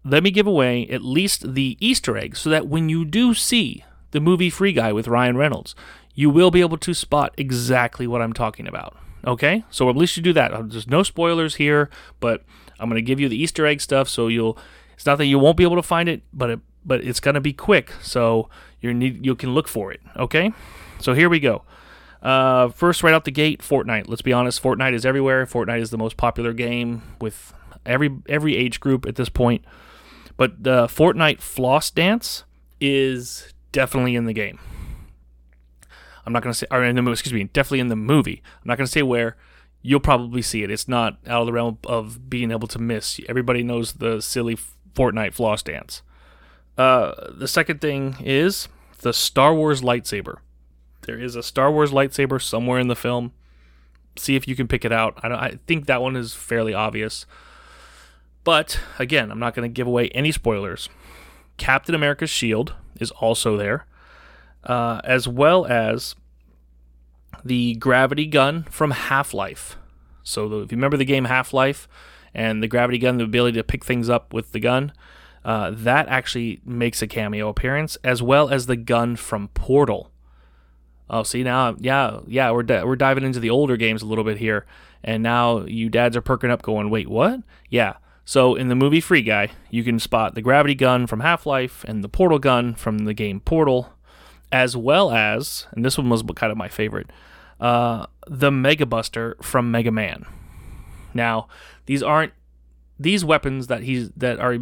let 0.05 0.23
me 0.23 0.31
give 0.31 0.47
away 0.47 0.87
at 0.87 1.01
least 1.03 1.53
the 1.53 1.77
Easter 1.81 2.17
eggs 2.17 2.39
so 2.39 2.49
that 2.49 2.67
when 2.67 2.87
you 2.87 3.03
do 3.03 3.33
see 3.33 3.83
the 4.11 4.21
movie 4.21 4.49
Free 4.49 4.71
Guy 4.71 4.93
with 4.93 5.07
Ryan 5.07 5.35
Reynolds, 5.35 5.75
you 6.13 6.29
will 6.29 6.51
be 6.51 6.61
able 6.61 6.77
to 6.77 6.93
spot 6.93 7.33
exactly 7.37 8.07
what 8.07 8.21
I'm 8.21 8.33
talking 8.33 8.67
about. 8.67 8.95
Okay? 9.25 9.65
So 9.69 9.89
at 9.89 9.97
least 9.97 10.15
you 10.15 10.23
do 10.23 10.33
that. 10.33 10.53
Uh, 10.53 10.63
there's 10.65 10.87
no 10.87 11.03
spoilers 11.03 11.55
here, 11.55 11.89
but 12.19 12.43
I'm 12.79 12.89
going 12.89 13.01
to 13.01 13.05
give 13.05 13.19
you 13.19 13.27
the 13.27 13.41
Easter 13.41 13.65
egg 13.65 13.81
stuff 13.81 14.07
so 14.07 14.27
you'll 14.27 14.57
it's 14.93 15.05
not 15.05 15.17
that 15.17 15.25
you 15.25 15.39
won't 15.39 15.57
be 15.57 15.63
able 15.63 15.75
to 15.75 15.83
find 15.83 16.07
it, 16.07 16.21
but 16.31 16.49
it, 16.51 16.59
but 16.85 17.03
it's 17.03 17.19
going 17.19 17.35
to 17.35 17.41
be 17.41 17.53
quick. 17.53 17.91
So 18.01 18.49
you 18.81 18.93
need 18.93 19.25
you 19.25 19.35
can 19.35 19.53
look 19.53 19.67
for 19.67 19.91
it, 19.91 20.01
okay? 20.17 20.51
So 20.99 21.13
here 21.13 21.29
we 21.29 21.39
go. 21.39 21.63
Uh, 22.21 22.69
first, 22.69 23.03
right 23.03 23.13
out 23.13 23.25
the 23.25 23.31
gate, 23.31 23.61
Fortnite. 23.61 24.07
Let's 24.07 24.21
be 24.21 24.31
honest, 24.31 24.63
Fortnite 24.63 24.93
is 24.93 25.05
everywhere. 25.05 25.45
Fortnite 25.45 25.81
is 25.81 25.89
the 25.89 25.97
most 25.97 26.15
popular 26.15 26.53
game 26.53 27.03
with 27.19 27.53
every 27.85 28.17
every 28.29 28.55
age 28.55 28.79
group 28.79 29.05
at 29.05 29.15
this 29.15 29.29
point. 29.29 29.65
But 30.37 30.63
the 30.63 30.87
Fortnite 30.87 31.41
floss 31.41 31.91
dance 31.91 32.43
is 32.79 33.53
definitely 33.71 34.15
in 34.15 34.25
the 34.25 34.33
game. 34.33 34.59
I'm 36.25 36.31
not 36.31 36.41
going 36.41 36.53
to 36.53 36.57
say, 36.57 36.67
or 36.71 36.83
in 36.83 36.95
the 36.95 37.11
excuse 37.11 37.33
me, 37.33 37.43
definitely 37.45 37.81
in 37.81 37.89
the 37.89 37.95
movie. 37.95 38.41
I'm 38.61 38.67
not 38.67 38.77
going 38.77 38.85
to 38.85 38.91
say 38.91 39.03
where. 39.03 39.35
You'll 39.85 39.99
probably 39.99 40.41
see 40.41 40.63
it. 40.63 40.71
It's 40.71 40.87
not 40.87 41.17
out 41.27 41.41
of 41.41 41.45
the 41.45 41.51
realm 41.51 41.77
of 41.83 42.29
being 42.29 42.51
able 42.51 42.69
to 42.69 42.79
miss. 42.79 43.19
Everybody 43.27 43.63
knows 43.63 43.93
the 43.93 44.21
silly 44.21 44.57
Fortnite 44.95 45.33
floss 45.33 45.61
dance. 45.61 46.01
Uh, 46.77 47.13
the 47.31 47.47
second 47.47 47.81
thing 47.81 48.17
is 48.19 48.67
the 49.01 49.13
Star 49.13 49.53
Wars 49.53 49.81
lightsaber. 49.81 50.37
There 51.01 51.19
is 51.19 51.35
a 51.35 51.43
Star 51.43 51.71
Wars 51.71 51.91
lightsaber 51.91 52.41
somewhere 52.41 52.79
in 52.79 52.87
the 52.87 52.95
film. 52.95 53.33
See 54.15 54.35
if 54.35 54.47
you 54.47 54.55
can 54.55 54.67
pick 54.67 54.85
it 54.85 54.91
out. 54.91 55.19
I, 55.23 55.33
I 55.33 55.59
think 55.67 55.85
that 55.85 56.01
one 56.01 56.15
is 56.15 56.33
fairly 56.33 56.73
obvious. 56.73 57.25
But 58.43 58.79
again, 58.99 59.31
I'm 59.31 59.39
not 59.39 59.53
going 59.53 59.69
to 59.69 59.73
give 59.73 59.87
away 59.87 60.09
any 60.09 60.31
spoilers. 60.31 60.89
Captain 61.57 61.95
America's 61.95 62.29
shield 62.29 62.73
is 62.99 63.11
also 63.11 63.57
there, 63.57 63.85
uh, 64.63 65.01
as 65.03 65.27
well 65.27 65.65
as 65.65 66.15
the 67.43 67.75
gravity 67.75 68.25
gun 68.25 68.63
from 68.63 68.91
Half 68.91 69.33
Life. 69.33 69.77
So, 70.23 70.47
the, 70.47 70.59
if 70.61 70.71
you 70.71 70.77
remember 70.77 70.97
the 70.97 71.05
game 71.05 71.25
Half 71.25 71.53
Life 71.53 71.87
and 72.33 72.63
the 72.63 72.67
gravity 72.67 72.97
gun, 72.97 73.17
the 73.17 73.23
ability 73.25 73.57
to 73.57 73.63
pick 73.63 73.83
things 73.83 74.09
up 74.09 74.33
with 74.33 74.51
the 74.51 74.59
gun, 74.59 74.93
uh, 75.45 75.71
that 75.73 76.07
actually 76.07 76.61
makes 76.65 77.01
a 77.01 77.07
cameo 77.07 77.49
appearance, 77.49 77.97
as 78.03 78.21
well 78.21 78.49
as 78.49 78.65
the 78.65 78.75
gun 78.75 79.15
from 79.15 79.49
Portal. 79.49 80.11
Oh, 81.09 81.23
see 81.23 81.43
now, 81.43 81.75
yeah, 81.79 82.19
yeah, 82.27 82.51
we're 82.51 82.63
di- 82.63 82.83
we're 82.83 82.95
diving 82.95 83.23
into 83.23 83.39
the 83.39 83.49
older 83.49 83.77
games 83.77 84.01
a 84.01 84.05
little 84.05 84.23
bit 84.23 84.37
here, 84.37 84.65
and 85.03 85.21
now 85.21 85.65
you 85.65 85.89
dads 85.89 86.15
are 86.15 86.21
perking 86.21 86.49
up, 86.49 86.61
going, 86.61 86.89
"Wait, 86.89 87.09
what?" 87.09 87.41
Yeah, 87.69 87.95
so 88.25 88.55
in 88.55 88.69
the 88.69 88.75
movie 88.75 89.01
Free 89.01 89.21
Guy, 89.21 89.49
you 89.69 89.83
can 89.83 89.99
spot 89.99 90.33
the 90.33 90.41
gravity 90.41 90.75
gun 90.75 91.07
from 91.07 91.19
Half 91.19 91.45
Life 91.45 91.83
and 91.87 92.03
the 92.03 92.09
portal 92.09 92.39
gun 92.39 92.73
from 92.73 92.99
the 92.99 93.13
game 93.13 93.41
Portal, 93.41 93.93
as 94.51 94.77
well 94.77 95.11
as, 95.11 95.67
and 95.73 95.83
this 95.83 95.97
one 95.97 96.09
was 96.09 96.23
kind 96.35 96.51
of 96.51 96.57
my 96.57 96.69
favorite, 96.69 97.09
uh, 97.59 98.05
the 98.27 98.51
Mega 98.51 98.85
Buster 98.85 99.35
from 99.41 99.71
Mega 99.71 99.91
Man. 99.91 100.25
Now, 101.13 101.47
these 101.85 102.01
aren't 102.01 102.33
these 102.97 103.25
weapons 103.25 103.67
that 103.67 103.83
he's 103.83 104.09
that 104.11 104.39
are 104.39 104.57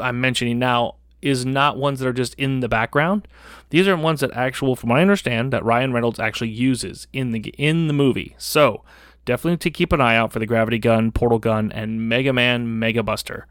I'm 0.00 0.20
mentioning 0.20 0.58
now 0.58 0.96
is 1.22 1.44
not 1.44 1.76
ones 1.76 2.00
that 2.00 2.08
are 2.08 2.12
just 2.12 2.34
in 2.34 2.60
the 2.60 2.68
background. 2.68 3.26
These 3.70 3.88
are 3.88 3.96
ones 3.96 4.20
that 4.20 4.32
actual, 4.32 4.76
from 4.76 4.90
what 4.90 4.98
I 4.98 5.02
understand, 5.02 5.52
that 5.52 5.64
Ryan 5.64 5.92
Reynolds 5.92 6.20
actually 6.20 6.50
uses 6.50 7.08
in 7.12 7.32
the 7.32 7.40
in 7.58 7.88
the 7.88 7.92
movie. 7.92 8.34
So 8.38 8.84
definitely 9.24 9.58
to 9.58 9.70
keep 9.70 9.92
an 9.92 10.00
eye 10.00 10.16
out 10.16 10.32
for 10.32 10.38
the 10.38 10.46
Gravity 10.46 10.78
Gun, 10.78 11.10
Portal 11.10 11.38
Gun, 11.38 11.72
and 11.72 12.08
Mega 12.08 12.32
Man 12.32 12.78
Mega 12.78 13.02
Buster. 13.02 13.46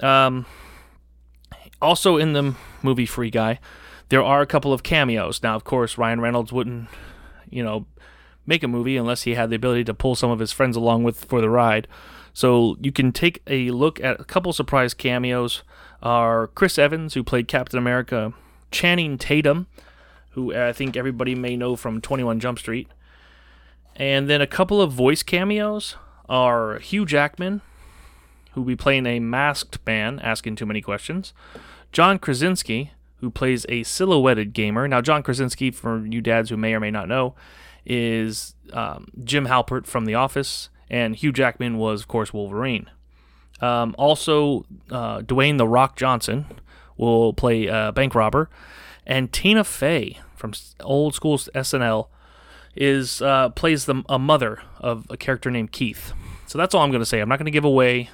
Um, 0.00 0.46
also 1.82 2.16
in 2.16 2.32
the 2.32 2.54
movie 2.82 3.06
Free 3.06 3.30
Guy, 3.30 3.60
there 4.08 4.22
are 4.22 4.40
a 4.40 4.46
couple 4.46 4.72
of 4.72 4.82
cameos. 4.82 5.42
Now, 5.42 5.56
of 5.56 5.64
course, 5.64 5.98
Ryan 5.98 6.20
Reynolds 6.20 6.52
wouldn't, 6.52 6.88
you 7.48 7.62
know, 7.62 7.86
make 8.46 8.62
a 8.62 8.68
movie 8.68 8.96
unless 8.96 9.22
he 9.22 9.34
had 9.34 9.50
the 9.50 9.56
ability 9.56 9.84
to 9.84 9.94
pull 9.94 10.14
some 10.14 10.30
of 10.30 10.38
his 10.38 10.52
friends 10.52 10.76
along 10.76 11.04
with 11.04 11.24
for 11.24 11.40
the 11.40 11.50
ride. 11.50 11.86
So 12.32 12.76
you 12.80 12.92
can 12.92 13.12
take 13.12 13.42
a 13.46 13.70
look 13.70 14.00
at 14.00 14.20
a 14.20 14.24
couple 14.24 14.52
surprise 14.52 14.94
cameos. 14.94 15.62
Are 16.02 16.46
Chris 16.48 16.78
Evans, 16.78 17.14
who 17.14 17.22
played 17.22 17.46
Captain 17.46 17.78
America, 17.78 18.32
Channing 18.70 19.18
Tatum, 19.18 19.66
who 20.30 20.54
I 20.54 20.72
think 20.72 20.96
everybody 20.96 21.34
may 21.34 21.56
know 21.56 21.76
from 21.76 22.00
21 22.00 22.40
Jump 22.40 22.58
Street, 22.58 22.88
and 23.96 24.30
then 24.30 24.40
a 24.40 24.46
couple 24.46 24.80
of 24.80 24.92
voice 24.92 25.22
cameos 25.22 25.96
are 26.28 26.78
Hugh 26.78 27.04
Jackman, 27.04 27.60
who 28.52 28.62
will 28.62 28.68
be 28.68 28.76
playing 28.76 29.06
a 29.06 29.20
masked 29.20 29.78
man 29.86 30.18
asking 30.20 30.56
too 30.56 30.66
many 30.66 30.80
questions, 30.80 31.34
John 31.92 32.18
Krasinski, 32.18 32.92
who 33.16 33.30
plays 33.30 33.66
a 33.68 33.82
silhouetted 33.82 34.52
gamer. 34.52 34.88
Now, 34.88 35.00
John 35.00 35.22
Krasinski, 35.22 35.70
for 35.70 36.06
you 36.06 36.20
dads 36.20 36.50
who 36.50 36.56
may 36.56 36.74
or 36.74 36.80
may 36.80 36.90
not 36.90 37.08
know, 37.08 37.34
is 37.84 38.54
um, 38.72 39.08
Jim 39.22 39.46
Halpert 39.46 39.86
from 39.86 40.06
The 40.06 40.14
Office, 40.14 40.70
and 40.90 41.14
Hugh 41.14 41.32
Jackman 41.32 41.78
was, 41.78 42.02
of 42.02 42.08
course, 42.08 42.32
Wolverine. 42.34 42.90
Um, 43.60 43.94
also, 43.96 44.66
uh, 44.90 45.20
Dwayne 45.20 45.58
The 45.58 45.68
Rock 45.68 45.96
Johnson 45.96 46.46
will 46.96 47.32
play 47.32 47.66
a 47.66 47.92
bank 47.92 48.14
robber, 48.14 48.50
and 49.06 49.32
Tina 49.32 49.64
Fey 49.64 50.18
from 50.34 50.52
old 50.80 51.14
school 51.14 51.38
SNL 51.38 52.08
is 52.74 53.20
uh, 53.22 53.50
plays 53.50 53.84
the 53.84 54.02
a 54.08 54.18
mother 54.18 54.62
of 54.78 55.06
a 55.10 55.16
character 55.16 55.50
named 55.50 55.72
Keith. 55.72 56.12
So 56.46 56.58
that's 56.58 56.74
all 56.74 56.82
I'm 56.82 56.90
going 56.90 57.00
to 57.02 57.06
say. 57.06 57.20
I'm 57.20 57.28
not 57.28 57.38
going 57.38 57.46
to 57.46 57.52
give 57.52 57.64
away 57.64 58.10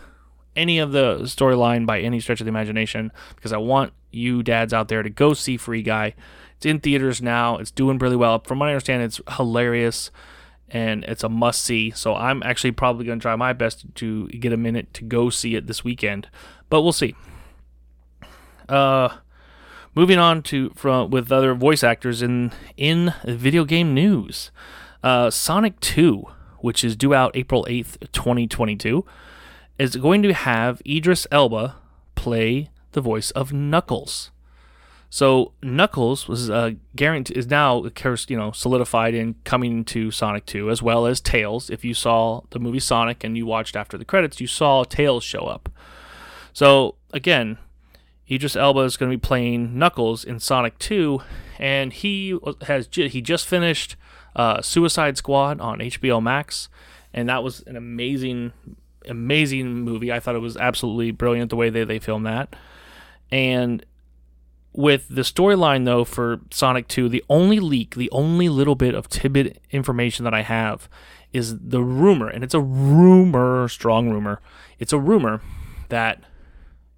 any 0.54 0.78
of 0.78 0.92
the 0.92 1.21
storyline 1.21 1.87
by 1.87 2.00
any 2.00 2.21
stretch 2.21 2.40
of 2.40 2.47
the 2.47 2.50
imagination 2.50 3.12
because 3.35 3.52
I 3.52 3.59
want 3.59 3.92
you 4.11 4.42
dads 4.42 4.73
out 4.73 4.88
there 4.88 5.02
to 5.02 5.11
go 5.11 5.35
see 5.35 5.56
Free 5.56 5.83
Guy. 5.83 6.14
It's 6.56 6.66
in 6.66 6.80
theaters 6.80 7.21
now. 7.21 7.59
It's 7.59 7.71
doing 7.71 7.99
really 7.99 8.16
well. 8.16 8.40
From 8.40 8.59
what 8.59 8.68
I 8.68 8.73
understand, 8.73 9.02
it's 9.02 9.21
hilarious 9.37 10.11
and 10.71 11.05
it's 11.05 11.25
a 11.25 11.29
must 11.29 11.63
see. 11.63 11.91
So 11.91 12.15
I'm 12.15 12.43
actually 12.43 12.73
probably 12.73 13.07
going 13.07 13.19
to 13.19 13.23
try 13.23 13.37
my 13.37 13.53
best 13.53 13.85
to 13.97 14.29
get 14.29 14.53
a 14.53 14.57
minute 14.57 14.93
to 14.95 15.05
go 15.05 15.31
see 15.31 15.55
it 15.55 15.67
this 15.67 15.85
weekend, 15.85 16.29
but 16.69 16.83
we'll 16.83 16.93
see. 16.93 17.15
Uh, 18.69 19.09
Moving 19.97 20.19
on 20.19 20.43
to 20.43 20.69
from 20.77 21.09
with 21.09 21.33
other 21.33 21.55
voice 21.55 21.83
actors 21.83 22.21
in 22.21 22.53
in 22.77 23.15
video 23.25 23.65
game 23.65 23.95
news, 23.95 24.51
uh, 25.03 25.31
Sonic 25.31 25.81
2, 25.81 26.23
which 26.59 26.85
is 26.85 26.97
due 26.97 27.15
out 27.15 27.35
April 27.35 27.67
8th, 27.67 28.13
2022, 28.13 29.07
is 29.79 29.97
going 29.97 30.23
to 30.23 30.35
have 30.35 30.83
Idris 30.87 31.27
Elba 31.33 31.77
play 32.15 32.69
the 32.93 33.01
voice 33.01 33.31
of 33.31 33.55
Knuckles. 33.55 34.31
So 35.17 35.53
Knuckles 35.63 36.29
was 36.29 36.51
uh, 36.51 36.73
guaranteed 36.95 37.39
is 37.39 37.47
now 37.47 37.83
you 37.83 38.37
know 38.37 38.53
solidified 38.53 39.15
in 39.15 39.37
coming 39.45 39.83
to 39.87 40.11
Sonic 40.11 40.45
2 40.45 40.71
as 40.71 40.83
well 40.83 41.07
as 41.07 41.23
Tails. 41.23 41.71
If 41.71 41.87
you 41.87 41.95
saw 41.95 42.43
the 42.51 42.59
movie 42.59 42.81
Sonic 42.81 43.25
and 43.25 43.35
you 43.35 43.47
watched 43.47 43.77
after 43.77 43.97
the 43.97 44.05
credits, 44.05 44.43
you 44.43 44.47
saw 44.47 44.85
Tails 44.85 45.25
show 45.25 45.47
up. 45.47 45.71
So 46.53 46.97
again, 47.15 47.57
Idris 48.31 48.57
Elba 48.57 48.81
is 48.81 48.99
going 48.99 49.11
to 49.11 49.17
be 49.17 49.19
playing 49.19 49.79
Knuckles 49.79 50.23
in 50.23 50.39
Sonic 50.39 50.79
2, 50.81 51.23
and 51.59 51.95
he 51.95 52.39
has 52.67 52.87
he 52.93 53.23
just 53.23 53.47
finished 53.47 53.97
uh, 54.35 54.61
Suicide 54.61 55.17
Squad 55.17 55.63
on 55.63 55.79
HBO 55.79 56.23
Max, 56.23 56.69
and 57.15 57.27
that 57.31 57.43
was 57.43 57.63
an 57.67 57.77
amazing, 57.77 58.53
amazing 59.09 59.77
movie. 59.77 60.13
I 60.13 60.21
thought 60.21 60.35
it 60.35 60.41
was 60.41 60.59
absolutely 60.59 61.11
brilliant 61.11 61.49
the 61.49 61.57
way 61.57 61.71
they 61.71 61.85
they 61.85 62.01
filmed 62.01 62.27
that, 62.27 62.55
and 63.33 63.83
with 64.76 65.06
the 65.09 65.23
storyline 65.23 65.85
though 65.85 66.04
for 66.04 66.40
Sonic 66.50 66.88
2, 66.88 67.09
the 67.09 67.25
only 67.28 67.59
leak, 67.59 67.95
the 67.95 68.11
only 68.11 68.49
little 68.49 68.75
bit 68.75 68.95
of 68.95 69.09
tidbit 69.09 69.61
information 69.71 70.25
that 70.25 70.35
I 70.35 70.42
have 70.42 70.88
is 71.33 71.59
the 71.59 71.83
rumor, 71.83 72.28
and 72.28 72.45
it's 72.45 72.54
a 72.54 72.61
rumor, 72.61 73.68
strong 73.68 74.11
rumor. 74.11 74.40
It's 74.78 74.92
a 74.92 74.99
rumor 74.99 75.40
that 75.88 76.23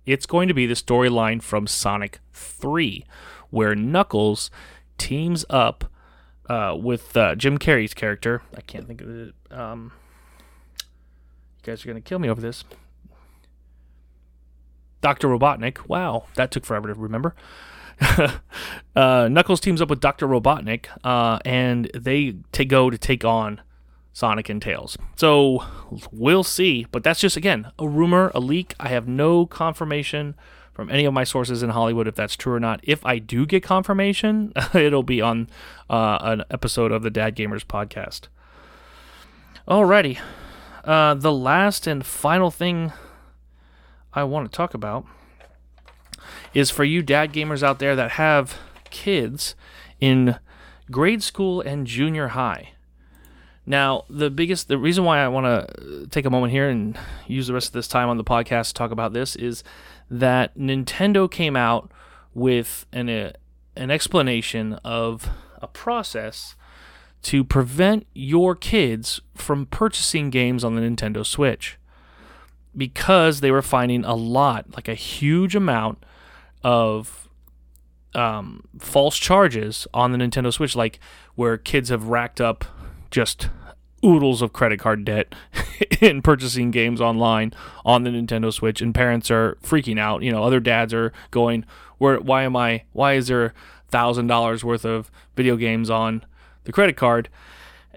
it's 0.06 0.26
going 0.26 0.48
to 0.48 0.54
be 0.54 0.66
the 0.66 0.74
storyline 0.74 1.42
from 1.42 1.66
Sonic 1.66 2.20
3, 2.32 3.04
where 3.50 3.74
Knuckles 3.74 4.50
teams 4.96 5.44
up 5.50 5.90
uh, 6.48 6.76
with 6.80 7.16
uh, 7.16 7.34
Jim 7.34 7.58
Carrey's 7.58 7.94
character. 7.94 8.42
I 8.56 8.60
can't 8.60 8.86
think 8.86 9.00
of 9.00 9.08
it. 9.08 9.34
Um, 9.50 9.92
you 10.80 11.62
guys 11.62 11.84
are 11.84 11.88
going 11.88 12.02
to 12.02 12.08
kill 12.08 12.18
me 12.18 12.28
over 12.28 12.40
this. 12.40 12.64
Dr. 15.00 15.28
Robotnik. 15.28 15.88
Wow, 15.88 16.24
that 16.34 16.50
took 16.50 16.64
forever 16.64 16.88
to 16.88 16.94
remember. 16.94 17.34
uh, 18.96 19.28
Knuckles 19.28 19.60
teams 19.60 19.82
up 19.82 19.90
with 19.90 20.00
Dr. 20.00 20.26
Robotnik, 20.26 20.86
uh, 21.04 21.38
and 21.44 21.90
they 21.94 22.36
to 22.52 22.64
go 22.64 22.90
to 22.90 22.98
take 22.98 23.24
on 23.24 23.60
Sonic 24.12 24.48
and 24.48 24.62
Tails. 24.62 24.96
So 25.16 25.64
we'll 26.12 26.44
see, 26.44 26.86
but 26.90 27.02
that's 27.02 27.20
just 27.20 27.36
again 27.36 27.70
a 27.78 27.88
rumor, 27.88 28.30
a 28.34 28.40
leak. 28.40 28.74
I 28.78 28.88
have 28.88 29.08
no 29.08 29.46
confirmation 29.46 30.34
from 30.72 30.90
any 30.90 31.04
of 31.04 31.12
my 31.12 31.24
sources 31.24 31.62
in 31.62 31.70
Hollywood 31.70 32.06
if 32.06 32.14
that's 32.14 32.36
true 32.36 32.54
or 32.54 32.60
not. 32.60 32.80
If 32.84 33.04
I 33.04 33.18
do 33.18 33.46
get 33.46 33.64
confirmation, 33.64 34.52
it'll 34.74 35.02
be 35.02 35.20
on 35.20 35.48
uh, 35.90 36.18
an 36.20 36.44
episode 36.50 36.92
of 36.92 37.02
the 37.02 37.10
Dad 37.10 37.34
Gamers 37.34 37.64
podcast. 37.64 38.28
Alrighty, 39.66 40.18
uh, 40.84 41.14
the 41.14 41.32
last 41.32 41.86
and 41.86 42.06
final 42.06 42.50
thing 42.50 42.92
I 44.12 44.24
want 44.24 44.50
to 44.50 44.56
talk 44.56 44.74
about 44.74 45.06
is 46.54 46.70
for 46.70 46.84
you 46.84 47.02
dad 47.02 47.32
gamers 47.32 47.62
out 47.62 47.78
there 47.78 47.94
that 47.96 48.12
have 48.12 48.58
kids 48.90 49.54
in 50.00 50.38
grade 50.90 51.22
school 51.22 51.60
and 51.60 51.86
junior 51.86 52.28
high. 52.28 52.70
Now, 53.66 54.04
the 54.08 54.30
biggest, 54.30 54.68
the 54.68 54.78
reason 54.78 55.04
why 55.04 55.18
I 55.18 55.28
want 55.28 55.44
to 55.44 56.06
take 56.06 56.24
a 56.24 56.30
moment 56.30 56.52
here 56.52 56.70
and 56.70 56.98
use 57.26 57.48
the 57.48 57.52
rest 57.52 57.68
of 57.68 57.72
this 57.74 57.88
time 57.88 58.08
on 58.08 58.16
the 58.16 58.24
podcast 58.24 58.68
to 58.68 58.74
talk 58.74 58.90
about 58.90 59.12
this 59.12 59.36
is 59.36 59.62
that 60.10 60.56
Nintendo 60.56 61.30
came 61.30 61.54
out 61.54 61.90
with 62.32 62.86
an, 62.92 63.10
a, 63.10 63.26
uh, 63.26 63.32
an 63.76 63.90
explanation 63.90 64.74
of 64.84 65.28
a 65.60 65.68
process 65.68 66.56
to 67.22 67.44
prevent 67.44 68.06
your 68.14 68.54
kids 68.54 69.20
from 69.34 69.66
purchasing 69.66 70.30
games 70.30 70.64
on 70.64 70.74
the 70.74 70.80
Nintendo 70.80 71.24
Switch 71.24 71.78
because 72.76 73.40
they 73.40 73.50
were 73.50 73.62
finding 73.62 74.04
a 74.04 74.14
lot, 74.14 74.66
like 74.74 74.88
a 74.88 74.94
huge 74.94 75.54
amount 75.54 76.04
of 76.62 77.28
um, 78.14 78.64
false 78.78 79.16
charges 79.16 79.86
on 79.94 80.12
the 80.12 80.18
Nintendo 80.18 80.52
Switch, 80.52 80.76
like 80.76 80.98
where 81.34 81.56
kids 81.56 81.88
have 81.88 82.04
racked 82.04 82.40
up 82.40 82.64
just 83.10 83.48
oodles 84.04 84.42
of 84.42 84.52
credit 84.52 84.78
card 84.78 85.04
debt 85.04 85.34
in 86.00 86.22
purchasing 86.22 86.70
games 86.70 87.00
online 87.00 87.52
on 87.84 88.04
the 88.04 88.10
Nintendo 88.10 88.52
Switch, 88.52 88.80
and 88.80 88.94
parents 88.94 89.30
are 89.30 89.56
freaking 89.62 89.98
out. 89.98 90.22
You 90.22 90.32
know, 90.32 90.42
other 90.44 90.60
dads 90.60 90.94
are 90.94 91.12
going, 91.30 91.64
"Where? 91.98 92.20
Why 92.20 92.42
am 92.42 92.56
I? 92.56 92.84
Why 92.92 93.14
is 93.14 93.28
there 93.28 93.54
thousand 93.88 94.26
dollars 94.26 94.64
worth 94.64 94.84
of 94.84 95.10
video 95.36 95.56
games 95.56 95.90
on 95.90 96.24
the 96.64 96.72
credit 96.72 96.96
card?" 96.96 97.28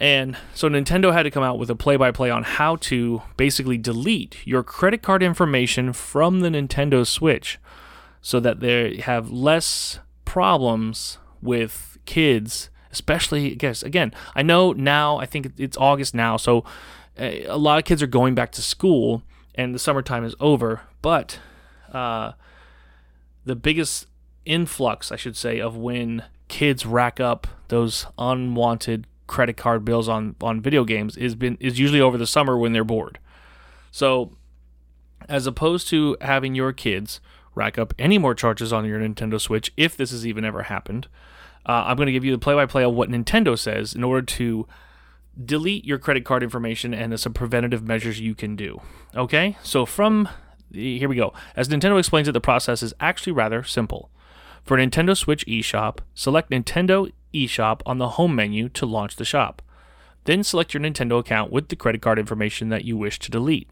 And 0.02 0.36
so 0.56 0.68
Nintendo 0.68 1.14
had 1.14 1.24
to 1.24 1.32
come 1.32 1.44
out 1.44 1.60
with 1.60 1.70
a 1.70 1.76
play 1.76 1.96
by 1.96 2.10
play 2.10 2.32
on 2.32 2.42
how 2.42 2.78
to 2.78 3.22
basically 3.38 3.78
delete 3.78 4.36
your 4.46 4.64
credit 4.64 5.04
card 5.04 5.22
information 5.22 5.94
from 5.94 6.40
the 6.40 6.50
Nintendo 6.50 7.06
Switch 7.06 7.60
so 8.20 8.40
that 8.40 8.62
they 8.62 8.98
have 8.98 9.30
less 9.30 10.00
problems 10.26 11.20
with 11.40 12.00
kids, 12.06 12.72
especially, 12.92 13.52
I 13.52 13.54
guess, 13.54 13.84
again, 13.84 14.12
I 14.34 14.42
know 14.42 14.72
now, 14.72 15.18
I 15.18 15.28
think 15.28 15.52
it's 15.60 15.78
August 15.78 16.16
now, 16.16 16.36
so 16.36 16.66
eh, 17.18 17.44
a 17.48 17.60
lot 17.60 17.78
of 17.78 17.86
kids 17.86 18.02
are 18.02 18.08
going 18.08 18.34
back 18.34 18.52
to 18.54 18.62
school 18.64 19.22
and 19.54 19.76
the 19.76 19.80
summertime 19.80 20.24
is 20.24 20.34
over, 20.40 20.82
but 21.04 21.38
uh, 21.94 22.32
the 23.46 23.56
biggest 23.56 24.08
influx, 24.46 25.12
I 25.12 25.16
should 25.16 25.38
say, 25.38 25.60
of 25.60 25.78
when 25.78 26.24
kids 26.48 26.88
rack 26.88 27.20
up 27.20 27.46
those 27.68 28.08
unwanted 28.18 29.06
credit 29.32 29.56
card 29.56 29.84
bills 29.86 30.10
on 30.10 30.36
on 30.42 30.62
video 30.62 30.84
games 30.84 31.16
is 31.18 31.34
been 31.34 31.58
is 31.60 31.80
usually 31.80 32.02
over 32.02 32.18
the 32.18 32.28
summer 32.28 32.58
when 32.58 32.74
they're 32.74 32.84
bored. 32.84 33.18
So 33.90 34.36
as 35.30 35.48
opposed 35.48 35.88
to 35.88 36.18
having 36.22 36.54
your 36.54 36.74
kids 36.74 37.22
rack 37.56 37.80
up 37.80 37.94
any 37.98 38.18
more 38.18 38.36
charges 38.36 38.74
on 38.74 38.86
your 38.86 39.00
Nintendo 39.00 39.40
Switch 39.40 39.72
if 39.78 39.96
this 39.96 40.12
has 40.12 40.28
even 40.28 40.46
ever 40.46 40.64
happened. 40.64 41.08
Uh, 41.66 41.84
I'm 41.86 41.96
going 41.96 42.08
to 42.08 42.12
give 42.12 42.26
you 42.26 42.32
the 42.32 42.40
play 42.40 42.56
by 42.56 42.66
play 42.66 42.84
of 42.84 42.94
what 42.94 43.10
Nintendo 43.10 43.58
says 43.58 43.94
in 43.94 44.04
order 44.04 44.26
to 44.26 44.68
delete 45.46 45.86
your 45.86 45.98
credit 45.98 46.26
card 46.26 46.44
information 46.44 46.94
and 46.94 47.18
some 47.20 47.34
preventative 47.34 47.88
measures 47.88 48.20
you 48.20 48.36
can 48.36 48.56
do. 48.56 48.82
Okay, 49.16 49.58
so 49.64 49.86
from 49.86 50.28
here 50.72 51.08
we 51.08 51.16
go. 51.16 51.34
As 51.56 51.70
Nintendo 51.70 52.00
explains 52.00 52.28
it, 52.28 52.32
the 52.32 52.42
process 52.42 52.82
is 52.84 52.94
actually 53.00 53.34
rather 53.34 53.64
simple. 53.64 54.10
For 54.64 54.78
Nintendo 54.78 55.16
Switch 55.16 55.46
eShop, 55.46 56.00
select 56.14 56.50
Nintendo 56.50 57.12
eShop 57.34 57.82
on 57.86 57.98
the 57.98 58.10
home 58.10 58.36
menu 58.36 58.70
to 58.70 58.86
launch 58.86 59.16
the 59.16 59.26
shop. 59.26 59.62
Then 60.26 60.44
select 60.44 60.74
your 60.74 60.82
Nintendo 60.82 61.20
account 61.20 61.52
with 61.52 61.70
the 61.70 61.76
credit 61.76 62.02
card 62.02 62.20
information 62.20 62.70
that 62.70 62.86
you 62.86 62.98
wish 62.98 63.20
to 63.20 63.32
delete. 63.32 63.72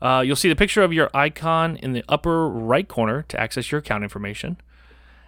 Uh, 0.00 0.20
you'll 0.20 0.36
see 0.36 0.48
the 0.48 0.56
picture 0.56 0.82
of 0.82 0.92
your 0.92 1.10
icon 1.14 1.76
in 1.76 1.92
the 1.92 2.04
upper 2.08 2.48
right 2.48 2.88
corner 2.88 3.22
to 3.28 3.40
access 3.40 3.70
your 3.70 3.78
account 3.78 4.02
information. 4.02 4.56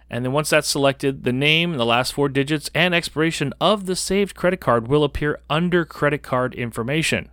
And 0.09 0.23
then 0.23 0.33
once 0.33 0.49
that's 0.49 0.67
selected, 0.67 1.23
the 1.23 1.33
name, 1.33 1.77
the 1.77 1.85
last 1.85 2.13
four 2.13 2.29
digits, 2.29 2.69
and 2.75 2.93
expiration 2.93 3.53
of 3.59 3.85
the 3.85 3.95
saved 3.95 4.35
credit 4.35 4.59
card 4.59 4.87
will 4.87 5.03
appear 5.03 5.39
under 5.49 5.85
credit 5.85 6.21
card 6.21 6.53
information. 6.53 7.29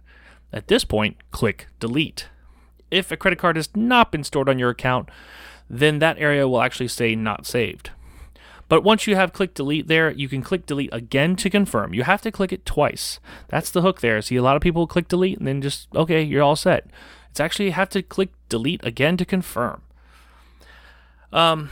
At 0.53 0.69
this 0.69 0.85
point, 0.85 1.17
click 1.31 1.67
Delete. 1.81 2.29
If 2.91 3.11
a 3.11 3.17
credit 3.17 3.39
card 3.39 3.57
has 3.57 3.69
not 3.75 4.13
been 4.13 4.25
stored 4.25 4.49
on 4.49 4.59
your 4.59 4.71
account, 4.71 5.09
then 5.69 5.99
that 5.99 6.19
area 6.19 6.47
will 6.47 6.63
actually 6.63 6.89
say 6.89 7.15
Not 7.15 7.47
Saved. 7.47 7.91
But 8.73 8.85
once 8.85 9.07
you 9.07 9.17
have 9.17 9.35
clicked 9.35 9.57
delete 9.57 9.87
there, 9.87 10.11
you 10.11 10.31
can 10.31 10.41
click 10.41 10.65
delete 10.65 10.95
again 10.95 11.37
to 11.37 11.51
confirm. 11.51 11.93
You 11.93 12.05
have 12.05 12.23
to 12.23 12.31
click 12.33 12.55
it 12.55 12.65
twice. 12.65 13.21
That's 13.49 13.71
the 13.71 13.83
hook 13.83 14.01
there. 14.01 14.23
See, 14.23 14.37
a 14.37 14.43
lot 14.43 14.57
of 14.57 14.63
people 14.63 14.87
click 14.87 15.09
delete 15.09 15.37
and 15.37 15.47
then 15.47 15.61
just, 15.61 15.89
okay, 15.95 16.23
you're 16.23 16.43
all 16.43 16.57
set. 16.57 16.87
It's 17.29 17.39
actually 17.39 17.67
you 17.67 17.73
have 17.73 17.91
to 17.91 18.01
click 18.01 18.31
delete 18.49 18.83
again 18.83 19.19
to 19.19 19.27
confirm. 19.27 19.83
Um, 21.35 21.69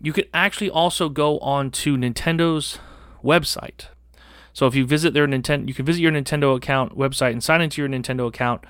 you 0.00 0.14
can 0.14 0.24
actually 0.32 0.70
also 0.70 1.10
go 1.10 1.38
on 1.40 1.70
to 1.72 1.98
Nintendo's 1.98 2.78
website. 3.22 3.88
So 4.54 4.66
if 4.66 4.74
you 4.74 4.86
visit 4.86 5.12
their 5.12 5.26
Nintendo, 5.26 5.68
you 5.68 5.74
can 5.74 5.84
visit 5.84 6.00
your 6.00 6.12
Nintendo 6.12 6.56
account 6.56 6.96
website 6.96 7.32
and 7.32 7.44
sign 7.44 7.60
into 7.60 7.82
your 7.82 7.90
Nintendo 7.90 8.26
account. 8.26 8.64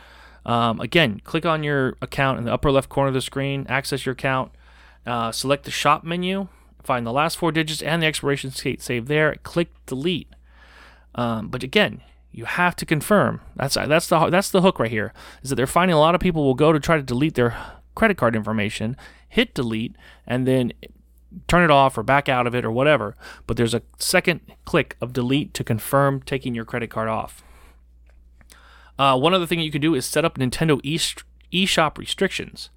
Um, 0.45 0.81
again, 0.81 1.21
click 1.23 1.47
on 1.47 1.63
your 1.63 1.97
account 2.03 2.41
in 2.41 2.45
the 2.45 2.53
upper 2.53 2.73
left 2.73 2.89
corner 2.89 3.07
of 3.07 3.15
the 3.15 3.21
screen, 3.21 3.67
access 3.69 4.05
your 4.05 4.15
account, 4.15 4.51
uh, 5.07 5.31
select 5.31 5.63
the 5.63 5.71
shop 5.71 6.03
menu, 6.03 6.49
find 6.83 7.07
the 7.07 7.13
last 7.13 7.37
four 7.37 7.53
digits 7.53 7.83
and 7.83 8.03
the 8.03 8.07
expiration 8.07 8.51
date 8.51 8.83
saved 8.83 9.09
there, 9.09 9.35
click 9.43 9.69
delete. 9.87 10.29
Um, 11.15 11.49
but 11.49 11.63
again, 11.63 12.03
you 12.31 12.47
have 12.47 12.75
to 12.77 12.87
confirm. 12.87 13.41
That's 13.57 13.75
that's 13.75 14.07
the 14.09 14.31
that's 14.31 14.51
the 14.51 14.63
hook 14.63 14.79
right 14.79 14.91
here. 14.91 15.13
Is 15.43 15.51
that 15.51 15.57
they're 15.57 15.67
finding 15.67 15.95
a 15.95 16.01
lot 16.01 16.15
of 16.15 16.21
people 16.21 16.45
will 16.45 16.55
go 16.55 16.73
to 16.73 16.81
try 16.81 16.97
to 16.97 17.03
delete 17.03 17.35
their 17.35 17.57
credit 17.95 18.17
card 18.17 18.35
information, 18.35 18.97
hit 19.29 19.55
delete, 19.55 19.95
and 20.27 20.47
then 20.47 20.73
turn 21.49 21.65
it 21.65 21.71
off 21.71 21.97
or 21.97 22.03
back 22.03 22.29
out 22.29 22.47
of 22.47 22.55
it 22.55 22.65
or 22.65 22.71
whatever. 22.71 23.17
But 23.47 23.57
there's 23.57 23.75
a 23.75 23.83
second 23.99 24.41
click 24.65 24.97
of 25.01 25.13
delete 25.13 25.55
to 25.55 25.65
confirm 25.65 26.23
taking 26.23 26.55
your 26.55 26.65
credit 26.65 26.91
card 26.91 27.09
off. 27.09 27.43
Uh, 28.99 29.19
one 29.19 29.35
other 29.35 29.47
thing 29.47 29.61
you 29.61 29.71
can 29.71 29.81
do 29.81 29.95
is 29.95 30.05
set 30.05 30.25
up 30.25 30.39
Nintendo 30.39 30.81
e- 30.83 30.99
eShop 31.53 31.99
restrictions. 31.99 32.71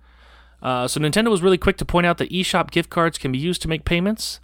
Uh, 0.65 0.87
so 0.87 0.99
Nintendo 0.99 1.29
was 1.29 1.43
really 1.43 1.59
quick 1.59 1.77
to 1.77 1.85
point 1.85 2.07
out 2.07 2.17
that 2.17 2.31
eShop 2.31 2.71
gift 2.71 2.89
cards 2.89 3.19
can 3.19 3.31
be 3.31 3.37
used 3.37 3.61
to 3.61 3.67
make 3.67 3.85
payments 3.85 4.39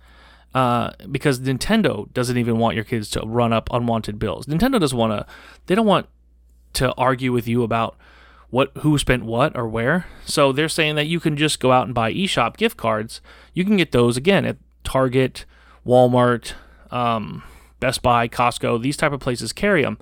uh, 0.53 0.91
because 1.09 1.39
Nintendo 1.39 2.13
doesn't 2.13 2.37
even 2.37 2.59
want 2.59 2.75
your 2.75 2.83
kids 2.83 3.09
to 3.09 3.21
run 3.21 3.51
up 3.51 3.67
unwanted 3.73 4.19
bills. 4.19 4.45
Nintendo 4.45 4.79
doesn't 4.79 4.97
want 4.97 5.11
to. 5.11 5.25
They 5.65 5.73
don't 5.73 5.87
want 5.87 6.07
to 6.73 6.93
argue 6.93 7.31
with 7.31 7.47
you 7.47 7.63
about 7.63 7.97
what 8.51 8.69
who 8.81 8.99
spent 8.99 9.25
what 9.25 9.57
or 9.57 9.67
where. 9.67 10.05
So 10.23 10.51
they're 10.51 10.69
saying 10.69 10.93
that 10.93 11.07
you 11.07 11.19
can 11.19 11.37
just 11.37 11.59
go 11.59 11.71
out 11.71 11.87
and 11.87 11.95
buy 11.95 12.13
eShop 12.13 12.55
gift 12.55 12.77
cards. 12.77 13.19
You 13.55 13.65
can 13.65 13.77
get 13.77 13.91
those 13.91 14.15
again 14.15 14.45
at 14.45 14.57
Target, 14.83 15.45
Walmart, 15.87 16.53
um, 16.91 17.41
Best 17.79 18.03
Buy, 18.03 18.27
Costco. 18.27 18.79
These 18.79 18.97
type 18.97 19.11
of 19.11 19.21
places 19.21 19.51
carry 19.53 19.81
them. 19.81 19.97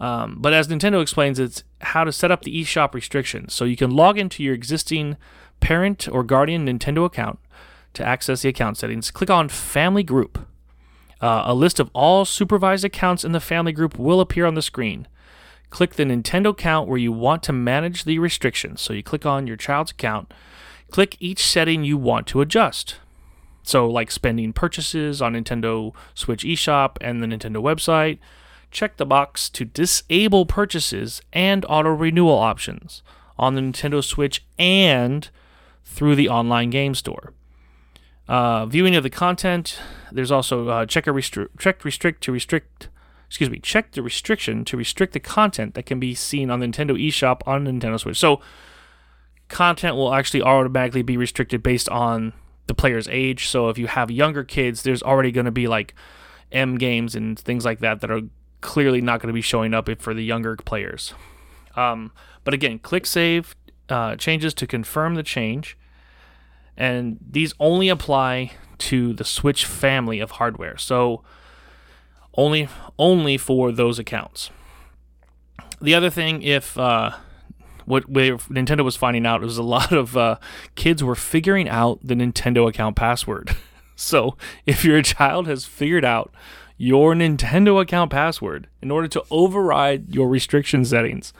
Um, 0.00 0.38
but 0.40 0.52
as 0.52 0.66
Nintendo 0.66 1.00
explains, 1.00 1.38
it's 1.38 1.62
how 1.80 2.02
to 2.02 2.10
set 2.10 2.32
up 2.32 2.42
the 2.42 2.62
eShop 2.62 2.92
restrictions. 2.94 3.54
So 3.54 3.64
you 3.64 3.76
can 3.76 3.92
log 3.92 4.18
into 4.18 4.42
your 4.42 4.54
existing 4.54 5.16
parent 5.64 6.06
or 6.12 6.22
guardian 6.22 6.66
Nintendo 6.66 7.06
account 7.06 7.38
to 7.94 8.06
access 8.06 8.42
the 8.42 8.50
account 8.50 8.76
settings, 8.76 9.10
click 9.10 9.30
on 9.30 9.48
Family 9.48 10.02
Group. 10.02 10.46
Uh, 11.22 11.44
a 11.46 11.54
list 11.54 11.80
of 11.80 11.90
all 11.94 12.26
supervised 12.26 12.84
accounts 12.84 13.24
in 13.24 13.32
the 13.32 13.40
family 13.40 13.72
group 13.72 13.98
will 13.98 14.20
appear 14.20 14.44
on 14.44 14.56
the 14.56 14.60
screen. 14.60 15.08
Click 15.70 15.94
the 15.94 16.04
Nintendo 16.04 16.50
account 16.50 16.86
where 16.86 16.98
you 16.98 17.12
want 17.12 17.42
to 17.44 17.52
manage 17.54 18.04
the 18.04 18.18
restrictions. 18.18 18.82
So 18.82 18.92
you 18.92 19.02
click 19.02 19.24
on 19.24 19.46
your 19.46 19.56
child's 19.56 19.92
account, 19.92 20.34
click 20.90 21.16
each 21.18 21.42
setting 21.42 21.82
you 21.82 21.96
want 21.96 22.26
to 22.26 22.42
adjust. 22.42 22.96
So, 23.62 23.88
like 23.88 24.10
spending 24.10 24.52
purchases 24.52 25.22
on 25.22 25.32
Nintendo 25.32 25.94
Switch 26.12 26.44
eShop 26.44 26.98
and 27.00 27.22
the 27.22 27.26
Nintendo 27.26 27.62
website, 27.62 28.18
check 28.70 28.98
the 28.98 29.06
box 29.06 29.48
to 29.48 29.64
disable 29.64 30.44
purchases 30.44 31.22
and 31.32 31.64
auto 31.70 31.88
renewal 31.88 32.36
options 32.36 33.02
on 33.38 33.54
the 33.54 33.62
Nintendo 33.62 34.04
Switch 34.04 34.44
and 34.58 35.30
through 35.84 36.16
the 36.16 36.28
online 36.28 36.70
game 36.70 36.94
store. 36.94 37.32
Uh, 38.26 38.64
viewing 38.66 38.96
of 38.96 39.02
the 39.02 39.10
content, 39.10 39.78
there's 40.10 40.32
also 40.32 40.68
uh, 40.68 40.86
check 40.86 41.04
restri- 41.04 41.48
check 41.58 41.84
restrict 41.84 42.22
to 42.22 42.32
restrict. 42.32 42.88
Excuse 43.28 43.50
me, 43.50 43.58
check 43.58 43.92
the 43.92 44.02
restriction 44.02 44.64
to 44.64 44.76
restrict 44.76 45.12
the 45.12 45.20
content 45.20 45.74
that 45.74 45.86
can 45.86 45.98
be 45.98 46.14
seen 46.14 46.50
on 46.50 46.60
the 46.60 46.66
Nintendo 46.66 46.92
eShop 46.92 47.40
on 47.46 47.66
Nintendo 47.66 47.98
Switch. 47.98 48.18
So, 48.18 48.40
content 49.48 49.96
will 49.96 50.14
actually 50.14 50.42
automatically 50.42 51.02
be 51.02 51.16
restricted 51.16 51.62
based 51.62 51.88
on 51.88 52.32
the 52.66 52.74
player's 52.74 53.08
age. 53.08 53.48
So, 53.48 53.68
if 53.68 53.76
you 53.76 53.88
have 53.88 54.10
younger 54.10 54.44
kids, 54.44 54.82
there's 54.82 55.02
already 55.02 55.32
going 55.32 55.46
to 55.46 55.50
be 55.50 55.66
like 55.66 55.94
M 56.52 56.78
games 56.78 57.14
and 57.14 57.38
things 57.38 57.64
like 57.64 57.80
that 57.80 58.00
that 58.00 58.10
are 58.10 58.20
clearly 58.60 59.00
not 59.00 59.20
going 59.20 59.28
to 59.28 59.34
be 59.34 59.42
showing 59.42 59.74
up 59.74 59.88
for 60.00 60.14
the 60.14 60.22
younger 60.22 60.56
players. 60.56 61.12
Um, 61.76 62.12
but 62.44 62.54
again, 62.54 62.78
click 62.78 63.04
save 63.04 63.56
uh, 63.88 64.16
changes 64.16 64.54
to 64.54 64.66
confirm 64.66 65.14
the 65.14 65.22
change, 65.22 65.76
and 66.76 67.18
these 67.20 67.54
only 67.60 67.88
apply 67.88 68.52
to 68.78 69.12
the 69.12 69.24
Switch 69.24 69.64
family 69.64 70.20
of 70.20 70.32
hardware. 70.32 70.76
So 70.76 71.22
only 72.36 72.68
only 72.98 73.36
for 73.36 73.72
those 73.72 73.98
accounts. 73.98 74.50
The 75.80 75.94
other 75.94 76.10
thing, 76.10 76.42
if 76.42 76.78
uh, 76.78 77.12
what 77.84 78.10
Nintendo 78.12 78.84
was 78.84 78.96
finding 78.96 79.26
out 79.26 79.40
was 79.40 79.58
a 79.58 79.62
lot 79.76 79.92
of 79.92 80.16
uh, 80.16 80.38
kids 80.74 81.02
were 81.02 81.14
figuring 81.14 81.68
out 81.68 82.00
the 82.02 82.14
Nintendo 82.14 82.68
account 82.68 82.96
password. 82.96 83.56
so 83.96 84.36
if 84.66 84.84
your 84.84 85.02
child 85.02 85.46
has 85.46 85.64
figured 85.64 86.04
out 86.04 86.32
your 86.76 87.14
Nintendo 87.14 87.80
account 87.80 88.10
password 88.10 88.68
in 88.82 88.90
order 88.90 89.08
to 89.08 89.22
override 89.30 90.12
your 90.14 90.28
restriction 90.28 90.84
settings. 90.84 91.32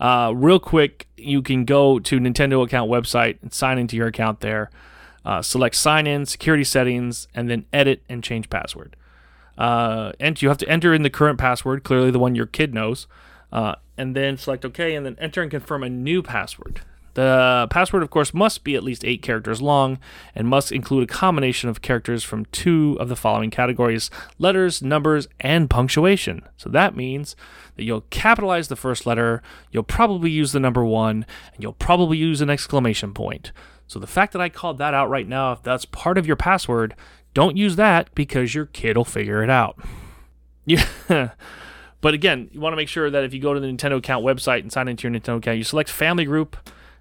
Uh, 0.00 0.32
real 0.34 0.58
quick, 0.58 1.06
you 1.16 1.42
can 1.42 1.64
go 1.64 1.98
to 1.98 2.18
Nintendo 2.18 2.64
account 2.64 2.90
website 2.90 3.38
and 3.42 3.52
sign 3.52 3.78
into 3.78 3.96
your 3.96 4.08
account 4.08 4.40
there. 4.40 4.70
Uh, 5.24 5.40
select 5.40 5.74
sign 5.74 6.06
in, 6.06 6.26
security 6.26 6.64
settings, 6.64 7.28
and 7.34 7.48
then 7.48 7.64
edit 7.72 8.02
and 8.08 8.22
change 8.22 8.50
password. 8.50 8.96
Uh, 9.56 10.12
and 10.20 10.40
you 10.42 10.48
have 10.48 10.58
to 10.58 10.68
enter 10.68 10.92
in 10.92 11.02
the 11.02 11.10
current 11.10 11.38
password, 11.38 11.84
clearly 11.84 12.10
the 12.10 12.18
one 12.18 12.34
your 12.34 12.46
kid 12.46 12.74
knows, 12.74 13.06
uh, 13.52 13.74
and 13.96 14.14
then 14.14 14.36
select 14.36 14.64
OK, 14.64 14.94
and 14.94 15.06
then 15.06 15.16
enter 15.20 15.40
and 15.40 15.50
confirm 15.50 15.82
a 15.82 15.88
new 15.88 16.22
password. 16.22 16.80
The 17.14 17.68
password, 17.70 18.02
of 18.02 18.10
course, 18.10 18.34
must 18.34 18.64
be 18.64 18.74
at 18.74 18.82
least 18.82 19.04
eight 19.04 19.22
characters 19.22 19.62
long 19.62 19.98
and 20.34 20.48
must 20.48 20.72
include 20.72 21.04
a 21.04 21.12
combination 21.12 21.70
of 21.70 21.80
characters 21.80 22.24
from 22.24 22.44
two 22.46 22.96
of 23.00 23.08
the 23.08 23.16
following 23.16 23.50
categories 23.50 24.10
letters, 24.38 24.82
numbers, 24.82 25.28
and 25.40 25.70
punctuation. 25.70 26.42
So 26.56 26.68
that 26.70 26.96
means 26.96 27.36
that 27.76 27.84
you'll 27.84 28.02
capitalize 28.10 28.68
the 28.68 28.76
first 28.76 29.06
letter, 29.06 29.42
you'll 29.70 29.84
probably 29.84 30.30
use 30.30 30.52
the 30.52 30.60
number 30.60 30.84
one, 30.84 31.24
and 31.54 31.62
you'll 31.62 31.72
probably 31.72 32.18
use 32.18 32.40
an 32.40 32.50
exclamation 32.50 33.14
point. 33.14 33.52
So 33.86 33.98
the 33.98 34.06
fact 34.06 34.32
that 34.32 34.42
I 34.42 34.48
called 34.48 34.78
that 34.78 34.94
out 34.94 35.08
right 35.08 35.28
now, 35.28 35.52
if 35.52 35.62
that's 35.62 35.84
part 35.84 36.18
of 36.18 36.26
your 36.26 36.36
password, 36.36 36.94
don't 37.32 37.56
use 37.56 37.76
that 37.76 38.12
because 38.14 38.54
your 38.54 38.66
kid 38.66 38.96
will 38.96 39.04
figure 39.04 39.42
it 39.42 39.50
out. 39.50 39.78
Yeah. 40.64 40.84
but 42.00 42.14
again, 42.14 42.48
you 42.52 42.60
want 42.60 42.72
to 42.72 42.76
make 42.76 42.88
sure 42.88 43.10
that 43.10 43.24
if 43.24 43.34
you 43.34 43.40
go 43.40 43.54
to 43.54 43.60
the 43.60 43.66
Nintendo 43.66 43.98
account 43.98 44.24
website 44.24 44.60
and 44.60 44.72
sign 44.72 44.88
into 44.88 45.06
your 45.06 45.18
Nintendo 45.18 45.38
account, 45.38 45.58
you 45.58 45.64
select 45.64 45.90
family 45.90 46.24
group 46.24 46.56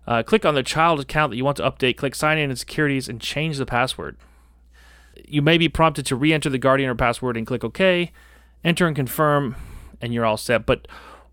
uh, 0.08 0.24
click 0.24 0.46
on 0.46 0.56
the 0.56 0.64
child 0.64 1.00
account 1.00 1.32
that 1.32 1.38
you 1.38 1.46
want 1.46 1.58
to 1.58 1.64
update, 1.64 1.98
click 1.98 2.16
sign 2.16 2.38
in 2.38 2.50
and 2.50 2.60
securities, 2.60 3.08
and 3.08 3.22
change 3.22 3.58
the 3.58 3.66
password. 3.66 4.18
You 5.28 5.42
may 5.42 5.58
be 5.58 5.70
prompted 5.70 6.06
to 6.08 6.16
re 6.16 6.34
enter 6.34 6.50
the 6.50 6.58
Guardian 6.58 6.90
or 6.90 6.96
password 6.96 7.38
and 7.38 7.48
click 7.48 7.64
OK, 7.64 8.12
enter 8.64 8.88
and 8.88 8.96
confirm, 8.96 9.56
and 10.02 10.14
you're 10.14 10.26
all 10.26 10.38
set. 10.38 10.66
But 10.66 10.88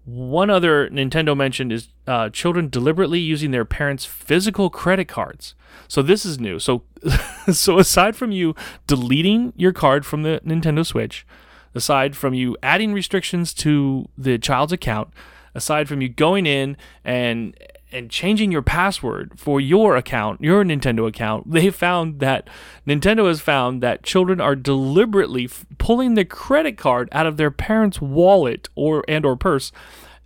one 0.04 0.50
other 0.50 0.88
Nintendo 0.90 1.36
mentioned 1.36 1.72
is 1.72 1.88
uh, 2.06 2.30
children 2.30 2.68
deliberately 2.68 3.18
using 3.18 3.50
their 3.50 3.64
parents' 3.64 4.04
physical 4.04 4.70
credit 4.70 5.08
cards. 5.08 5.54
So 5.88 6.02
this 6.02 6.24
is 6.24 6.40
new. 6.40 6.58
So, 6.58 6.82
so 7.52 7.78
aside 7.78 8.16
from 8.16 8.32
you 8.32 8.54
deleting 8.86 9.52
your 9.56 9.72
card 9.72 10.06
from 10.06 10.22
the 10.22 10.40
Nintendo 10.44 10.84
Switch, 10.84 11.26
aside 11.74 12.16
from 12.16 12.34
you 12.34 12.56
adding 12.62 12.92
restrictions 12.92 13.52
to 13.54 14.08
the 14.16 14.38
child's 14.38 14.72
account, 14.72 15.12
aside 15.54 15.88
from 15.88 16.00
you 16.00 16.08
going 16.08 16.46
in 16.46 16.76
and 17.04 17.54
and 17.92 18.10
changing 18.10 18.52
your 18.52 18.62
password 18.62 19.32
for 19.36 19.60
your 19.60 19.96
account, 19.96 20.40
your 20.40 20.64
Nintendo 20.64 21.06
account, 21.08 21.50
they 21.50 21.70
found 21.70 22.20
that 22.20 22.48
Nintendo 22.86 23.26
has 23.26 23.40
found 23.40 23.82
that 23.82 24.02
children 24.02 24.40
are 24.40 24.56
deliberately 24.56 25.44
f- 25.44 25.66
pulling 25.78 26.14
the 26.14 26.24
credit 26.24 26.78
card 26.78 27.08
out 27.12 27.26
of 27.26 27.36
their 27.36 27.50
parents' 27.50 28.00
wallet 28.00 28.68
or 28.74 29.04
and 29.08 29.26
or 29.26 29.36
purse, 29.36 29.72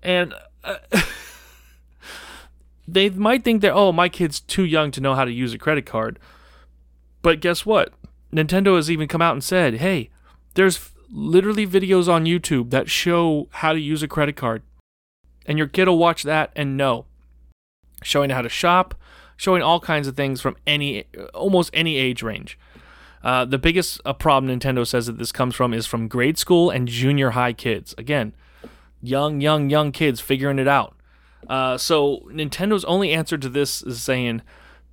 and 0.03 0.35
uh, 0.63 0.77
they 2.89 3.09
might 3.11 3.45
think 3.45 3.63
that 3.63 3.73
oh 3.73 3.93
my 3.93 4.09
kid's 4.09 4.41
too 4.41 4.65
young 4.65 4.91
to 4.91 5.01
know 5.01 5.15
how 5.15 5.25
to 5.25 5.33
use 5.33 5.55
a 5.55 5.59
credit 5.59 5.87
card, 5.87 6.19
but 7.23 7.41
guess 7.41 7.65
what? 7.65 7.93
Nintendo 8.33 8.77
has 8.77 8.91
even 8.91 9.09
come 9.09 9.23
out 9.23 9.33
and 9.33 9.45
said, 9.45 9.75
hey, 9.75 10.11
there's 10.55 10.91
literally 11.09 11.67
videos 11.67 12.09
on 12.09 12.25
YouTube 12.25 12.71
that 12.71 12.91
show 12.91 13.49
how 13.51 13.73
to 13.73 13.79
use 13.79 14.03
a 14.03 14.09
credit 14.09 14.37
card, 14.37 14.63
and 15.47 15.57
your 15.57 15.69
kid 15.69 15.89
will 15.89 15.99
watch 15.99 16.25
that 16.25 16.51
and 16.55 16.77
know 16.77 17.07
showing 18.05 18.31
how 18.31 18.43
to 18.43 18.49
shop, 18.49 18.95
showing 19.37 19.63
all 19.63 19.81
kinds 19.81 20.07
of 20.07 20.17
things 20.17 20.41
from 20.41 20.57
any 20.67 21.05
almost 21.33 21.71
any 21.73 21.97
age 21.97 22.23
range. 22.23 22.59
Uh, 23.23 23.45
the 23.45 23.59
biggest 23.59 24.01
uh, 24.05 24.13
problem 24.13 24.57
Nintendo 24.59 24.87
says 24.87 25.07
that 25.07 25.19
this 25.19 25.33
comes 25.33 25.55
from 25.55 25.73
is 25.73 25.87
from 25.87 26.09
grade 26.09 26.37
school 26.37 26.71
and 26.71 26.87
junior 26.87 27.31
high 27.31 27.55
kids. 27.55 27.95
Again, 27.97 28.35
young, 29.01 29.41
young, 29.41 29.71
young 29.71 29.93
kids 29.93 30.21
figuring 30.21 30.59
it 30.59 30.69
out. 30.69 30.95
Uh, 31.49 31.79
so 31.79 32.29
Nintendo's 32.31 32.85
only 32.85 33.13
answer 33.13 33.39
to 33.39 33.49
this 33.49 33.83
is 33.83 34.03
saying, 34.03 34.43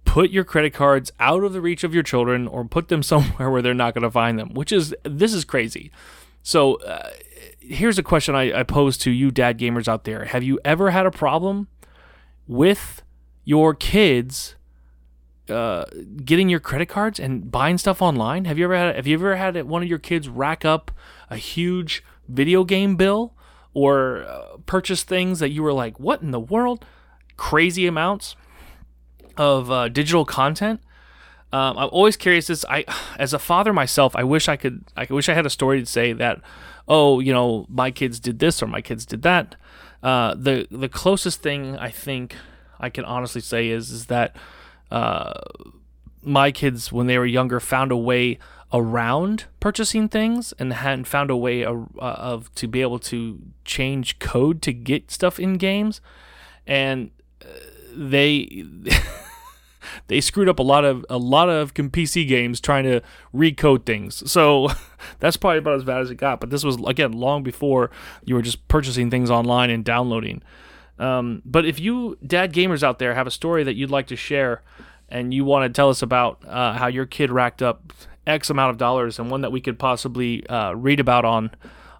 put 0.06 0.32
your 0.32 0.44
credit 0.44 0.74
cards 0.74 1.12
out 1.20 1.44
of 1.44 1.54
the 1.54 1.62
reach 1.62 1.84
of 1.84 1.94
your 1.94 2.04
children 2.04 2.48
or 2.48 2.66
put 2.66 2.88
them 2.88 3.04
somewhere 3.12 3.50
where 3.50 3.62
they're 3.62 3.74
not 3.74 3.94
going 3.94 4.04
to 4.04 4.12
find 4.12 4.40
them. 4.40 4.54
Which 4.54 4.72
is 4.72 4.96
this 5.04 5.34
is 5.34 5.46
crazy. 5.46 5.92
So 6.44 6.76
uh, 6.76 7.10
here's 7.60 7.98
a 7.98 8.04
question 8.04 8.36
I, 8.36 8.62
I 8.62 8.64
pose 8.64 8.98
to 9.00 9.12
you, 9.12 9.32
dad 9.32 9.60
gamers 9.60 9.88
out 9.88 10.06
there: 10.06 10.26
Have 10.26 10.44
you 10.44 10.60
ever 10.66 10.90
had 10.92 11.06
a 11.06 11.12
problem 11.12 11.68
with 12.52 13.02
your 13.46 13.74
kids 13.74 14.56
uh, 15.50 15.86
getting 16.26 16.50
your 16.50 16.60
credit 16.60 16.88
cards 16.88 17.18
and 17.18 17.50
buying 17.50 17.78
stuff 17.78 18.02
online? 18.02 18.44
Have 18.44 18.58
you 18.58 18.66
ever 18.66 18.76
had 18.76 18.96
have 18.98 19.08
you 19.08 19.16
ever 19.16 19.38
had 19.38 19.56
one 19.64 19.82
of 19.82 19.88
your 19.88 20.00
kids 20.00 20.28
rack 20.28 20.66
up 20.66 20.92
a 21.30 21.38
huge 21.38 22.04
video 22.28 22.66
game 22.66 22.98
bill 22.98 23.34
or 23.74 24.24
uh, 24.24 24.58
purchase 24.66 25.04
things 25.04 25.40
that 25.40 25.50
you 25.50 25.64
were 25.64 25.72
like, 25.72 25.98
"What 25.98 26.22
in 26.22 26.32
the 26.32 26.42
world?" 26.42 26.86
Crazy 27.38 27.88
amounts 27.88 28.36
of 29.38 29.72
uh, 29.72 29.88
digital 29.88 30.26
content. 30.26 30.82
Um, 31.54 31.78
I'm 31.78 31.90
always 31.92 32.18
curious. 32.18 32.48
This 32.48 32.66
I, 32.70 32.84
as 33.18 33.34
a 33.34 33.40
father 33.40 33.72
myself, 33.72 34.14
I 34.14 34.26
wish 34.26 34.50
I 34.50 34.58
could. 34.58 34.84
I 34.98 35.08
wish 35.10 35.30
I 35.30 35.34
had 35.34 35.46
a 35.46 35.50
story 35.50 35.80
to 35.80 35.86
say 35.86 36.12
that, 36.12 36.42
oh, 36.86 37.22
you 37.22 37.32
know, 37.32 37.66
my 37.70 37.92
kids 37.92 38.20
did 38.20 38.40
this 38.40 38.62
or 38.62 38.68
my 38.68 38.82
kids 38.82 39.06
did 39.06 39.22
that. 39.22 39.56
Uh, 40.04 40.34
the 40.36 40.68
the 40.72 40.90
closest 40.90 41.42
thing 41.42 41.78
I 41.78 41.90
think 41.90 42.36
I 42.80 42.90
can 42.90 43.06
honestly 43.06 43.42
say 43.42 43.70
is 43.70 43.92
is 43.92 44.08
that 44.08 44.36
uh, 44.90 45.34
my 46.24 46.52
kids 46.52 46.92
when 46.92 47.08
they 47.08 47.18
were 47.18 47.26
younger 47.26 47.60
found 47.60 47.92
a 47.92 47.98
way 47.98 48.40
around 48.74 49.46
purchasing 49.60 50.08
things 50.08 50.54
and 50.58 50.72
hadn't 50.72 51.06
found 51.06 51.30
a 51.30 51.36
way 51.36 51.64
of, 51.64 51.90
uh, 51.98 52.16
of 52.18 52.54
to 52.56 52.68
be 52.68 52.82
able 52.82 53.00
to 53.00 53.40
change 53.66 54.18
code 54.20 54.62
to 54.62 54.72
get 54.72 55.12
stuff 55.12 55.40
in 55.40 55.56
games. 55.56 56.00
And 56.66 57.12
uh, 57.42 57.48
they 57.94 58.64
they 60.08 60.22
screwed 60.22 60.50
up 60.50 60.60
a 60.60 60.64
lot 60.64 60.86
of 60.86 61.06
a 61.10 61.18
lot 61.18 61.50
of 61.50 61.74
PC 61.74 62.28
games 62.28 62.60
trying 62.60 62.84
to 62.84 63.02
recode 63.34 63.86
things. 63.86 64.30
So 64.32 64.70
that's 65.20 65.38
probably 65.38 65.60
about 65.60 65.76
as 65.76 65.84
bad 65.84 66.02
as 66.02 66.12
it 66.12 66.16
got. 66.16 66.40
But 66.40 66.50
this 66.50 66.64
was 66.64 66.78
again 66.86 67.14
long 67.14 67.44
before 67.44 67.92
you 68.24 68.36
were 68.36 68.42
just 68.42 68.68
purchasing 68.68 69.10
things 69.10 69.30
online 69.30 69.70
and 69.70 69.84
downloading. 69.84 70.42
Um, 71.00 71.42
but 71.46 71.66
if 71.66 71.80
you 71.80 72.18
dad 72.26 72.54
gamers 72.54 72.84
out 72.84 73.00
there 73.00 73.16
have 73.16 73.28
a 73.28 73.32
story 73.32 73.64
that 73.64 73.76
you'd 73.76 73.90
like 73.90 74.08
to 74.08 74.16
share, 74.16 74.62
and 75.10 75.34
you 75.34 75.44
want 75.44 75.66
to 75.66 75.76
tell 75.76 75.90
us 75.90 76.02
about 76.02 76.44
uh, 76.48 76.74
how 76.74 76.88
your 76.88 77.06
kid 77.06 77.32
racked 77.32 77.62
up 77.62 77.92
X 78.26 78.50
amount 78.50 78.72
of 78.72 78.78
dollars, 78.78 79.20
and 79.20 79.30
one 79.30 79.42
that 79.42 79.52
we 79.52 79.62
could 79.62 79.80
possibly 79.80 80.46
uh, 80.48 80.74
read 80.74 81.00
about 81.00 81.26
on 81.26 81.52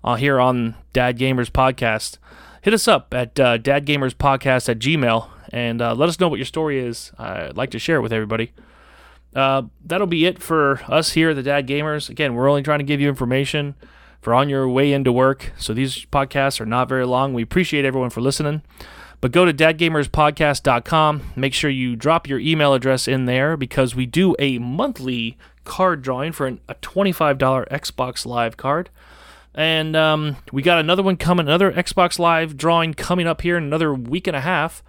uh, 0.04 0.16
here 0.16 0.40
on 0.40 0.76
Dad 0.94 1.18
Gamers 1.18 1.50
Podcast, 1.50 2.18
hit 2.62 2.74
us 2.74 2.88
up 2.88 3.14
at 3.14 3.40
uh, 3.40 3.58
dadgamerspodcast 3.58 4.70
at 4.70 4.80
gmail 4.80 5.30
and 5.52 5.82
uh, 5.82 5.94
let 5.94 6.10
us 6.10 6.20
know 6.20 6.28
what 6.28 6.40
your 6.40 6.46
story 6.46 6.80
is. 6.80 7.12
I'd 7.18 7.58
like 7.58 7.72
to 7.72 7.80
share 7.80 7.98
it 7.98 8.02
with 8.02 8.14
everybody. 8.14 8.52
Uh, 9.36 9.64
that'll 9.86 10.08
be 10.08 10.26
it 10.26 10.42
for 10.42 10.82
us 10.88 11.14
here 11.14 11.30
at 11.30 11.36
the 11.36 11.44
Dad 11.44 11.68
Gamers. 11.68 12.10
Again, 12.10 12.36
we're 12.36 12.50
only 12.50 12.64
trying 12.64 12.80
to 12.80 12.86
give 12.86 13.00
you 13.00 13.08
information 13.08 13.76
for 14.22 14.34
on 14.34 14.50
your 14.50 14.68
way 14.68 14.94
into 14.94 15.12
work. 15.12 15.52
So 15.58 15.74
these 15.74 16.06
podcasts 16.06 16.60
are 16.60 16.66
not 16.66 16.90
very 16.90 17.06
long. 17.06 17.34
We 17.34 17.42
appreciate 17.42 17.86
everyone 17.86 18.10
for 18.10 18.22
listening. 18.22 18.62
But 19.20 19.32
go 19.32 19.46
to 19.46 19.54
dadgamerspodcast.com. 19.54 21.22
Make 21.36 21.54
sure 21.54 21.70
you 21.70 21.96
drop 21.96 22.28
your 22.28 22.40
email 22.40 22.74
address 22.74 23.08
in 23.08 23.26
there 23.26 23.56
because 23.56 23.96
we 23.96 24.06
do 24.06 24.36
a 24.40 24.58
monthly 24.58 25.38
card 25.64 26.02
drawing 26.02 26.32
for 26.32 26.48
an, 26.48 26.60
a 26.68 26.76
$25 26.76 27.38
Xbox 27.70 28.26
Live 28.26 28.58
card. 28.58 28.90
And 29.54 29.96
um, 29.96 30.38
we 30.52 30.62
got 30.62 30.80
another 30.80 31.04
one 31.04 31.18
coming, 31.18 31.46
another 31.46 31.72
Xbox 31.72 32.18
Live 32.18 32.58
drawing 32.58 32.94
coming 32.94 33.28
up 33.28 33.42
here 33.42 33.58
in 33.58 33.64
another 33.64 33.94
week 33.94 34.26
and 34.28 34.36
a 34.36 34.42
half. 34.42 34.82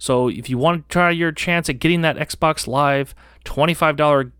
So 0.00 0.28
if 0.28 0.48
you 0.48 0.56
want 0.56 0.88
to 0.88 0.92
try 0.92 1.10
your 1.10 1.30
chance 1.30 1.68
at 1.68 1.78
getting 1.78 2.00
that 2.00 2.16
Xbox 2.16 2.66
Live 2.66 3.14
$25 3.44 4.32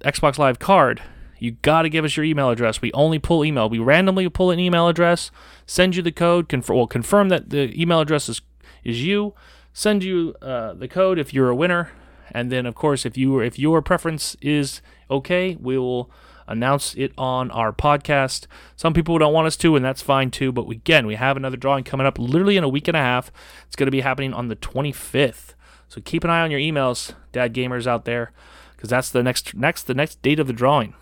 Xbox 0.00 0.38
Live 0.38 0.58
card, 0.58 1.02
you 1.38 1.52
got 1.52 1.82
to 1.82 1.90
give 1.90 2.04
us 2.04 2.16
your 2.16 2.24
email 2.24 2.48
address. 2.48 2.80
We 2.80 2.90
only 2.92 3.18
pull 3.18 3.44
email. 3.44 3.68
We 3.68 3.78
randomly 3.78 4.26
pull 4.30 4.50
an 4.50 4.58
email 4.58 4.88
address, 4.88 5.30
send 5.66 5.96
you 5.96 6.02
the 6.02 6.12
code, 6.12 6.48
confirm, 6.48 6.76
well, 6.78 6.86
confirm 6.86 7.28
that 7.28 7.50
the 7.50 7.78
email 7.80 8.00
address 8.00 8.30
is, 8.30 8.40
is 8.84 9.04
you, 9.04 9.34
send 9.74 10.02
you 10.02 10.34
uh, 10.40 10.72
the 10.72 10.88
code 10.88 11.18
if 11.18 11.34
you're 11.34 11.50
a 11.50 11.54
winner, 11.54 11.90
and 12.30 12.50
then 12.50 12.64
of 12.64 12.74
course 12.74 13.04
if 13.04 13.18
you 13.18 13.38
if 13.40 13.58
your 13.58 13.82
preference 13.82 14.34
is 14.40 14.80
okay, 15.10 15.58
we 15.60 15.76
will 15.76 16.10
announce 16.46 16.94
it 16.94 17.12
on 17.16 17.50
our 17.50 17.72
podcast. 17.72 18.46
Some 18.76 18.94
people 18.94 19.18
don't 19.18 19.32
want 19.32 19.46
us 19.46 19.56
to, 19.58 19.76
and 19.76 19.84
that's 19.84 20.02
fine 20.02 20.30
too. 20.30 20.52
But 20.52 20.68
again, 20.68 21.06
we 21.06 21.14
have 21.14 21.36
another 21.36 21.56
drawing 21.56 21.84
coming 21.84 22.06
up 22.06 22.18
literally 22.18 22.56
in 22.56 22.64
a 22.64 22.68
week 22.68 22.88
and 22.88 22.96
a 22.96 23.00
half. 23.00 23.30
It's 23.66 23.76
going 23.76 23.86
to 23.86 23.92
be 23.92 24.00
happening 24.00 24.34
on 24.34 24.48
the 24.48 24.56
25th. 24.56 25.54
So 25.88 26.00
keep 26.02 26.24
an 26.24 26.30
eye 26.30 26.40
on 26.40 26.50
your 26.50 26.60
emails, 26.60 27.14
dad 27.32 27.52
gamers 27.54 27.86
out 27.86 28.04
there, 28.04 28.32
because 28.74 28.88
that's 28.88 29.10
the 29.10 29.22
next 29.22 29.54
next 29.54 29.82
the 29.84 29.94
next 29.94 30.22
date 30.22 30.40
of 30.40 30.46
the 30.46 30.52
drawing. 30.54 30.94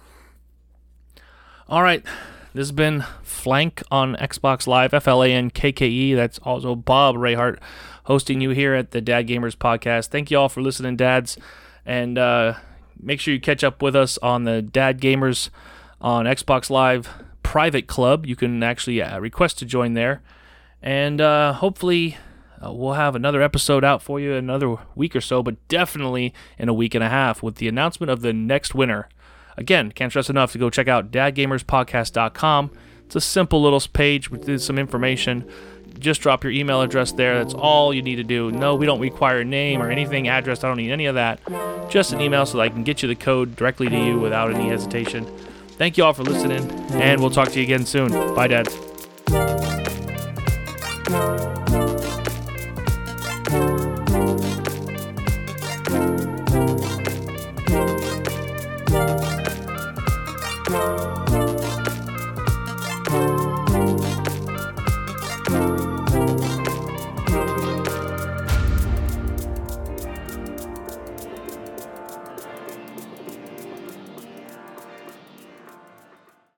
All 1.68 1.82
right, 1.82 2.04
this 2.52 2.62
has 2.62 2.72
been 2.72 3.04
Flank 3.22 3.84
on 3.92 4.16
Xbox 4.16 4.66
Live, 4.66 4.92
F 4.92 5.06
L 5.06 5.22
A 5.22 5.32
N 5.32 5.50
K 5.50 5.70
K 5.70 5.86
E. 5.86 6.14
That's 6.14 6.40
also 6.40 6.74
Bob 6.74 7.14
Rayhart 7.14 7.58
hosting 8.04 8.40
you 8.40 8.50
here 8.50 8.74
at 8.74 8.90
the 8.90 9.00
Dad 9.00 9.28
Gamers 9.28 9.56
podcast. 9.56 10.08
Thank 10.08 10.32
you 10.32 10.38
all 10.38 10.48
for 10.48 10.60
listening, 10.60 10.96
dads, 10.96 11.38
and 11.86 12.18
uh, 12.18 12.54
make 13.02 13.20
sure 13.20 13.34
you 13.34 13.40
catch 13.40 13.64
up 13.64 13.82
with 13.82 13.96
us 13.96 14.18
on 14.18 14.44
the 14.44 14.62
Dad 14.62 15.00
Gamers 15.00 15.50
on 16.00 16.24
Xbox 16.24 16.70
Live 16.70 17.08
private 17.42 17.86
club. 17.86 18.26
You 18.26 18.36
can 18.36 18.62
actually 18.62 19.02
uh, 19.02 19.18
request 19.18 19.58
to 19.58 19.64
join 19.64 19.94
there, 19.94 20.22
and 20.82 21.20
uh, 21.20 21.54
hopefully. 21.54 22.16
Uh, 22.62 22.70
we'll 22.70 22.92
have 22.92 23.16
another 23.16 23.40
episode 23.40 23.82
out 23.82 24.02
for 24.02 24.20
you 24.20 24.32
in 24.32 24.36
another 24.36 24.76
week 24.94 25.16
or 25.16 25.20
so, 25.22 25.42
but 25.42 25.56
definitely 25.68 26.34
in 26.58 26.68
a 26.68 26.74
week 26.74 26.94
and 26.94 27.02
a 27.02 27.08
half 27.08 27.42
with 27.42 27.54
the 27.54 27.66
announcement 27.66 28.10
of 28.10 28.20
the 28.20 28.34
next 28.34 28.74
winner. 28.74 29.08
Again, 29.56 29.92
can't 29.92 30.12
stress 30.12 30.28
enough 30.28 30.52
to 30.52 30.58
go 30.58 30.68
check 30.68 30.86
out 30.86 31.10
dadgamerspodcast.com. 31.10 32.70
It's 33.06 33.16
a 33.16 33.20
simple 33.20 33.62
little 33.62 33.80
page 33.92 34.30
with 34.30 34.60
some 34.60 34.78
information 34.78 35.50
just 35.98 36.20
drop 36.20 36.44
your 36.44 36.52
email 36.52 36.82
address 36.82 37.12
there. 37.12 37.42
That's 37.42 37.54
all 37.54 37.92
you 37.92 38.02
need 38.02 38.16
to 38.16 38.24
do. 38.24 38.50
No, 38.50 38.74
we 38.74 38.86
don't 38.86 39.00
require 39.00 39.40
a 39.40 39.44
name 39.44 39.82
or 39.82 39.90
anything, 39.90 40.28
address. 40.28 40.64
I 40.64 40.68
don't 40.68 40.76
need 40.76 40.92
any 40.92 41.06
of 41.06 41.14
that. 41.16 41.40
Just 41.90 42.12
an 42.12 42.20
email 42.20 42.46
so 42.46 42.58
that 42.58 42.64
I 42.64 42.68
can 42.68 42.84
get 42.84 43.02
you 43.02 43.08
the 43.08 43.16
code 43.16 43.56
directly 43.56 43.88
to 43.88 43.96
you 43.96 44.18
without 44.18 44.52
any 44.54 44.68
hesitation. 44.68 45.26
Thank 45.70 45.96
you 45.96 46.04
all 46.04 46.12
for 46.12 46.22
listening, 46.22 46.70
and 46.92 47.20
we'll 47.20 47.30
talk 47.30 47.48
to 47.48 47.58
you 47.58 47.64
again 47.64 47.86
soon. 47.86 48.10
Bye, 48.34 48.48
Dad. 48.48 48.68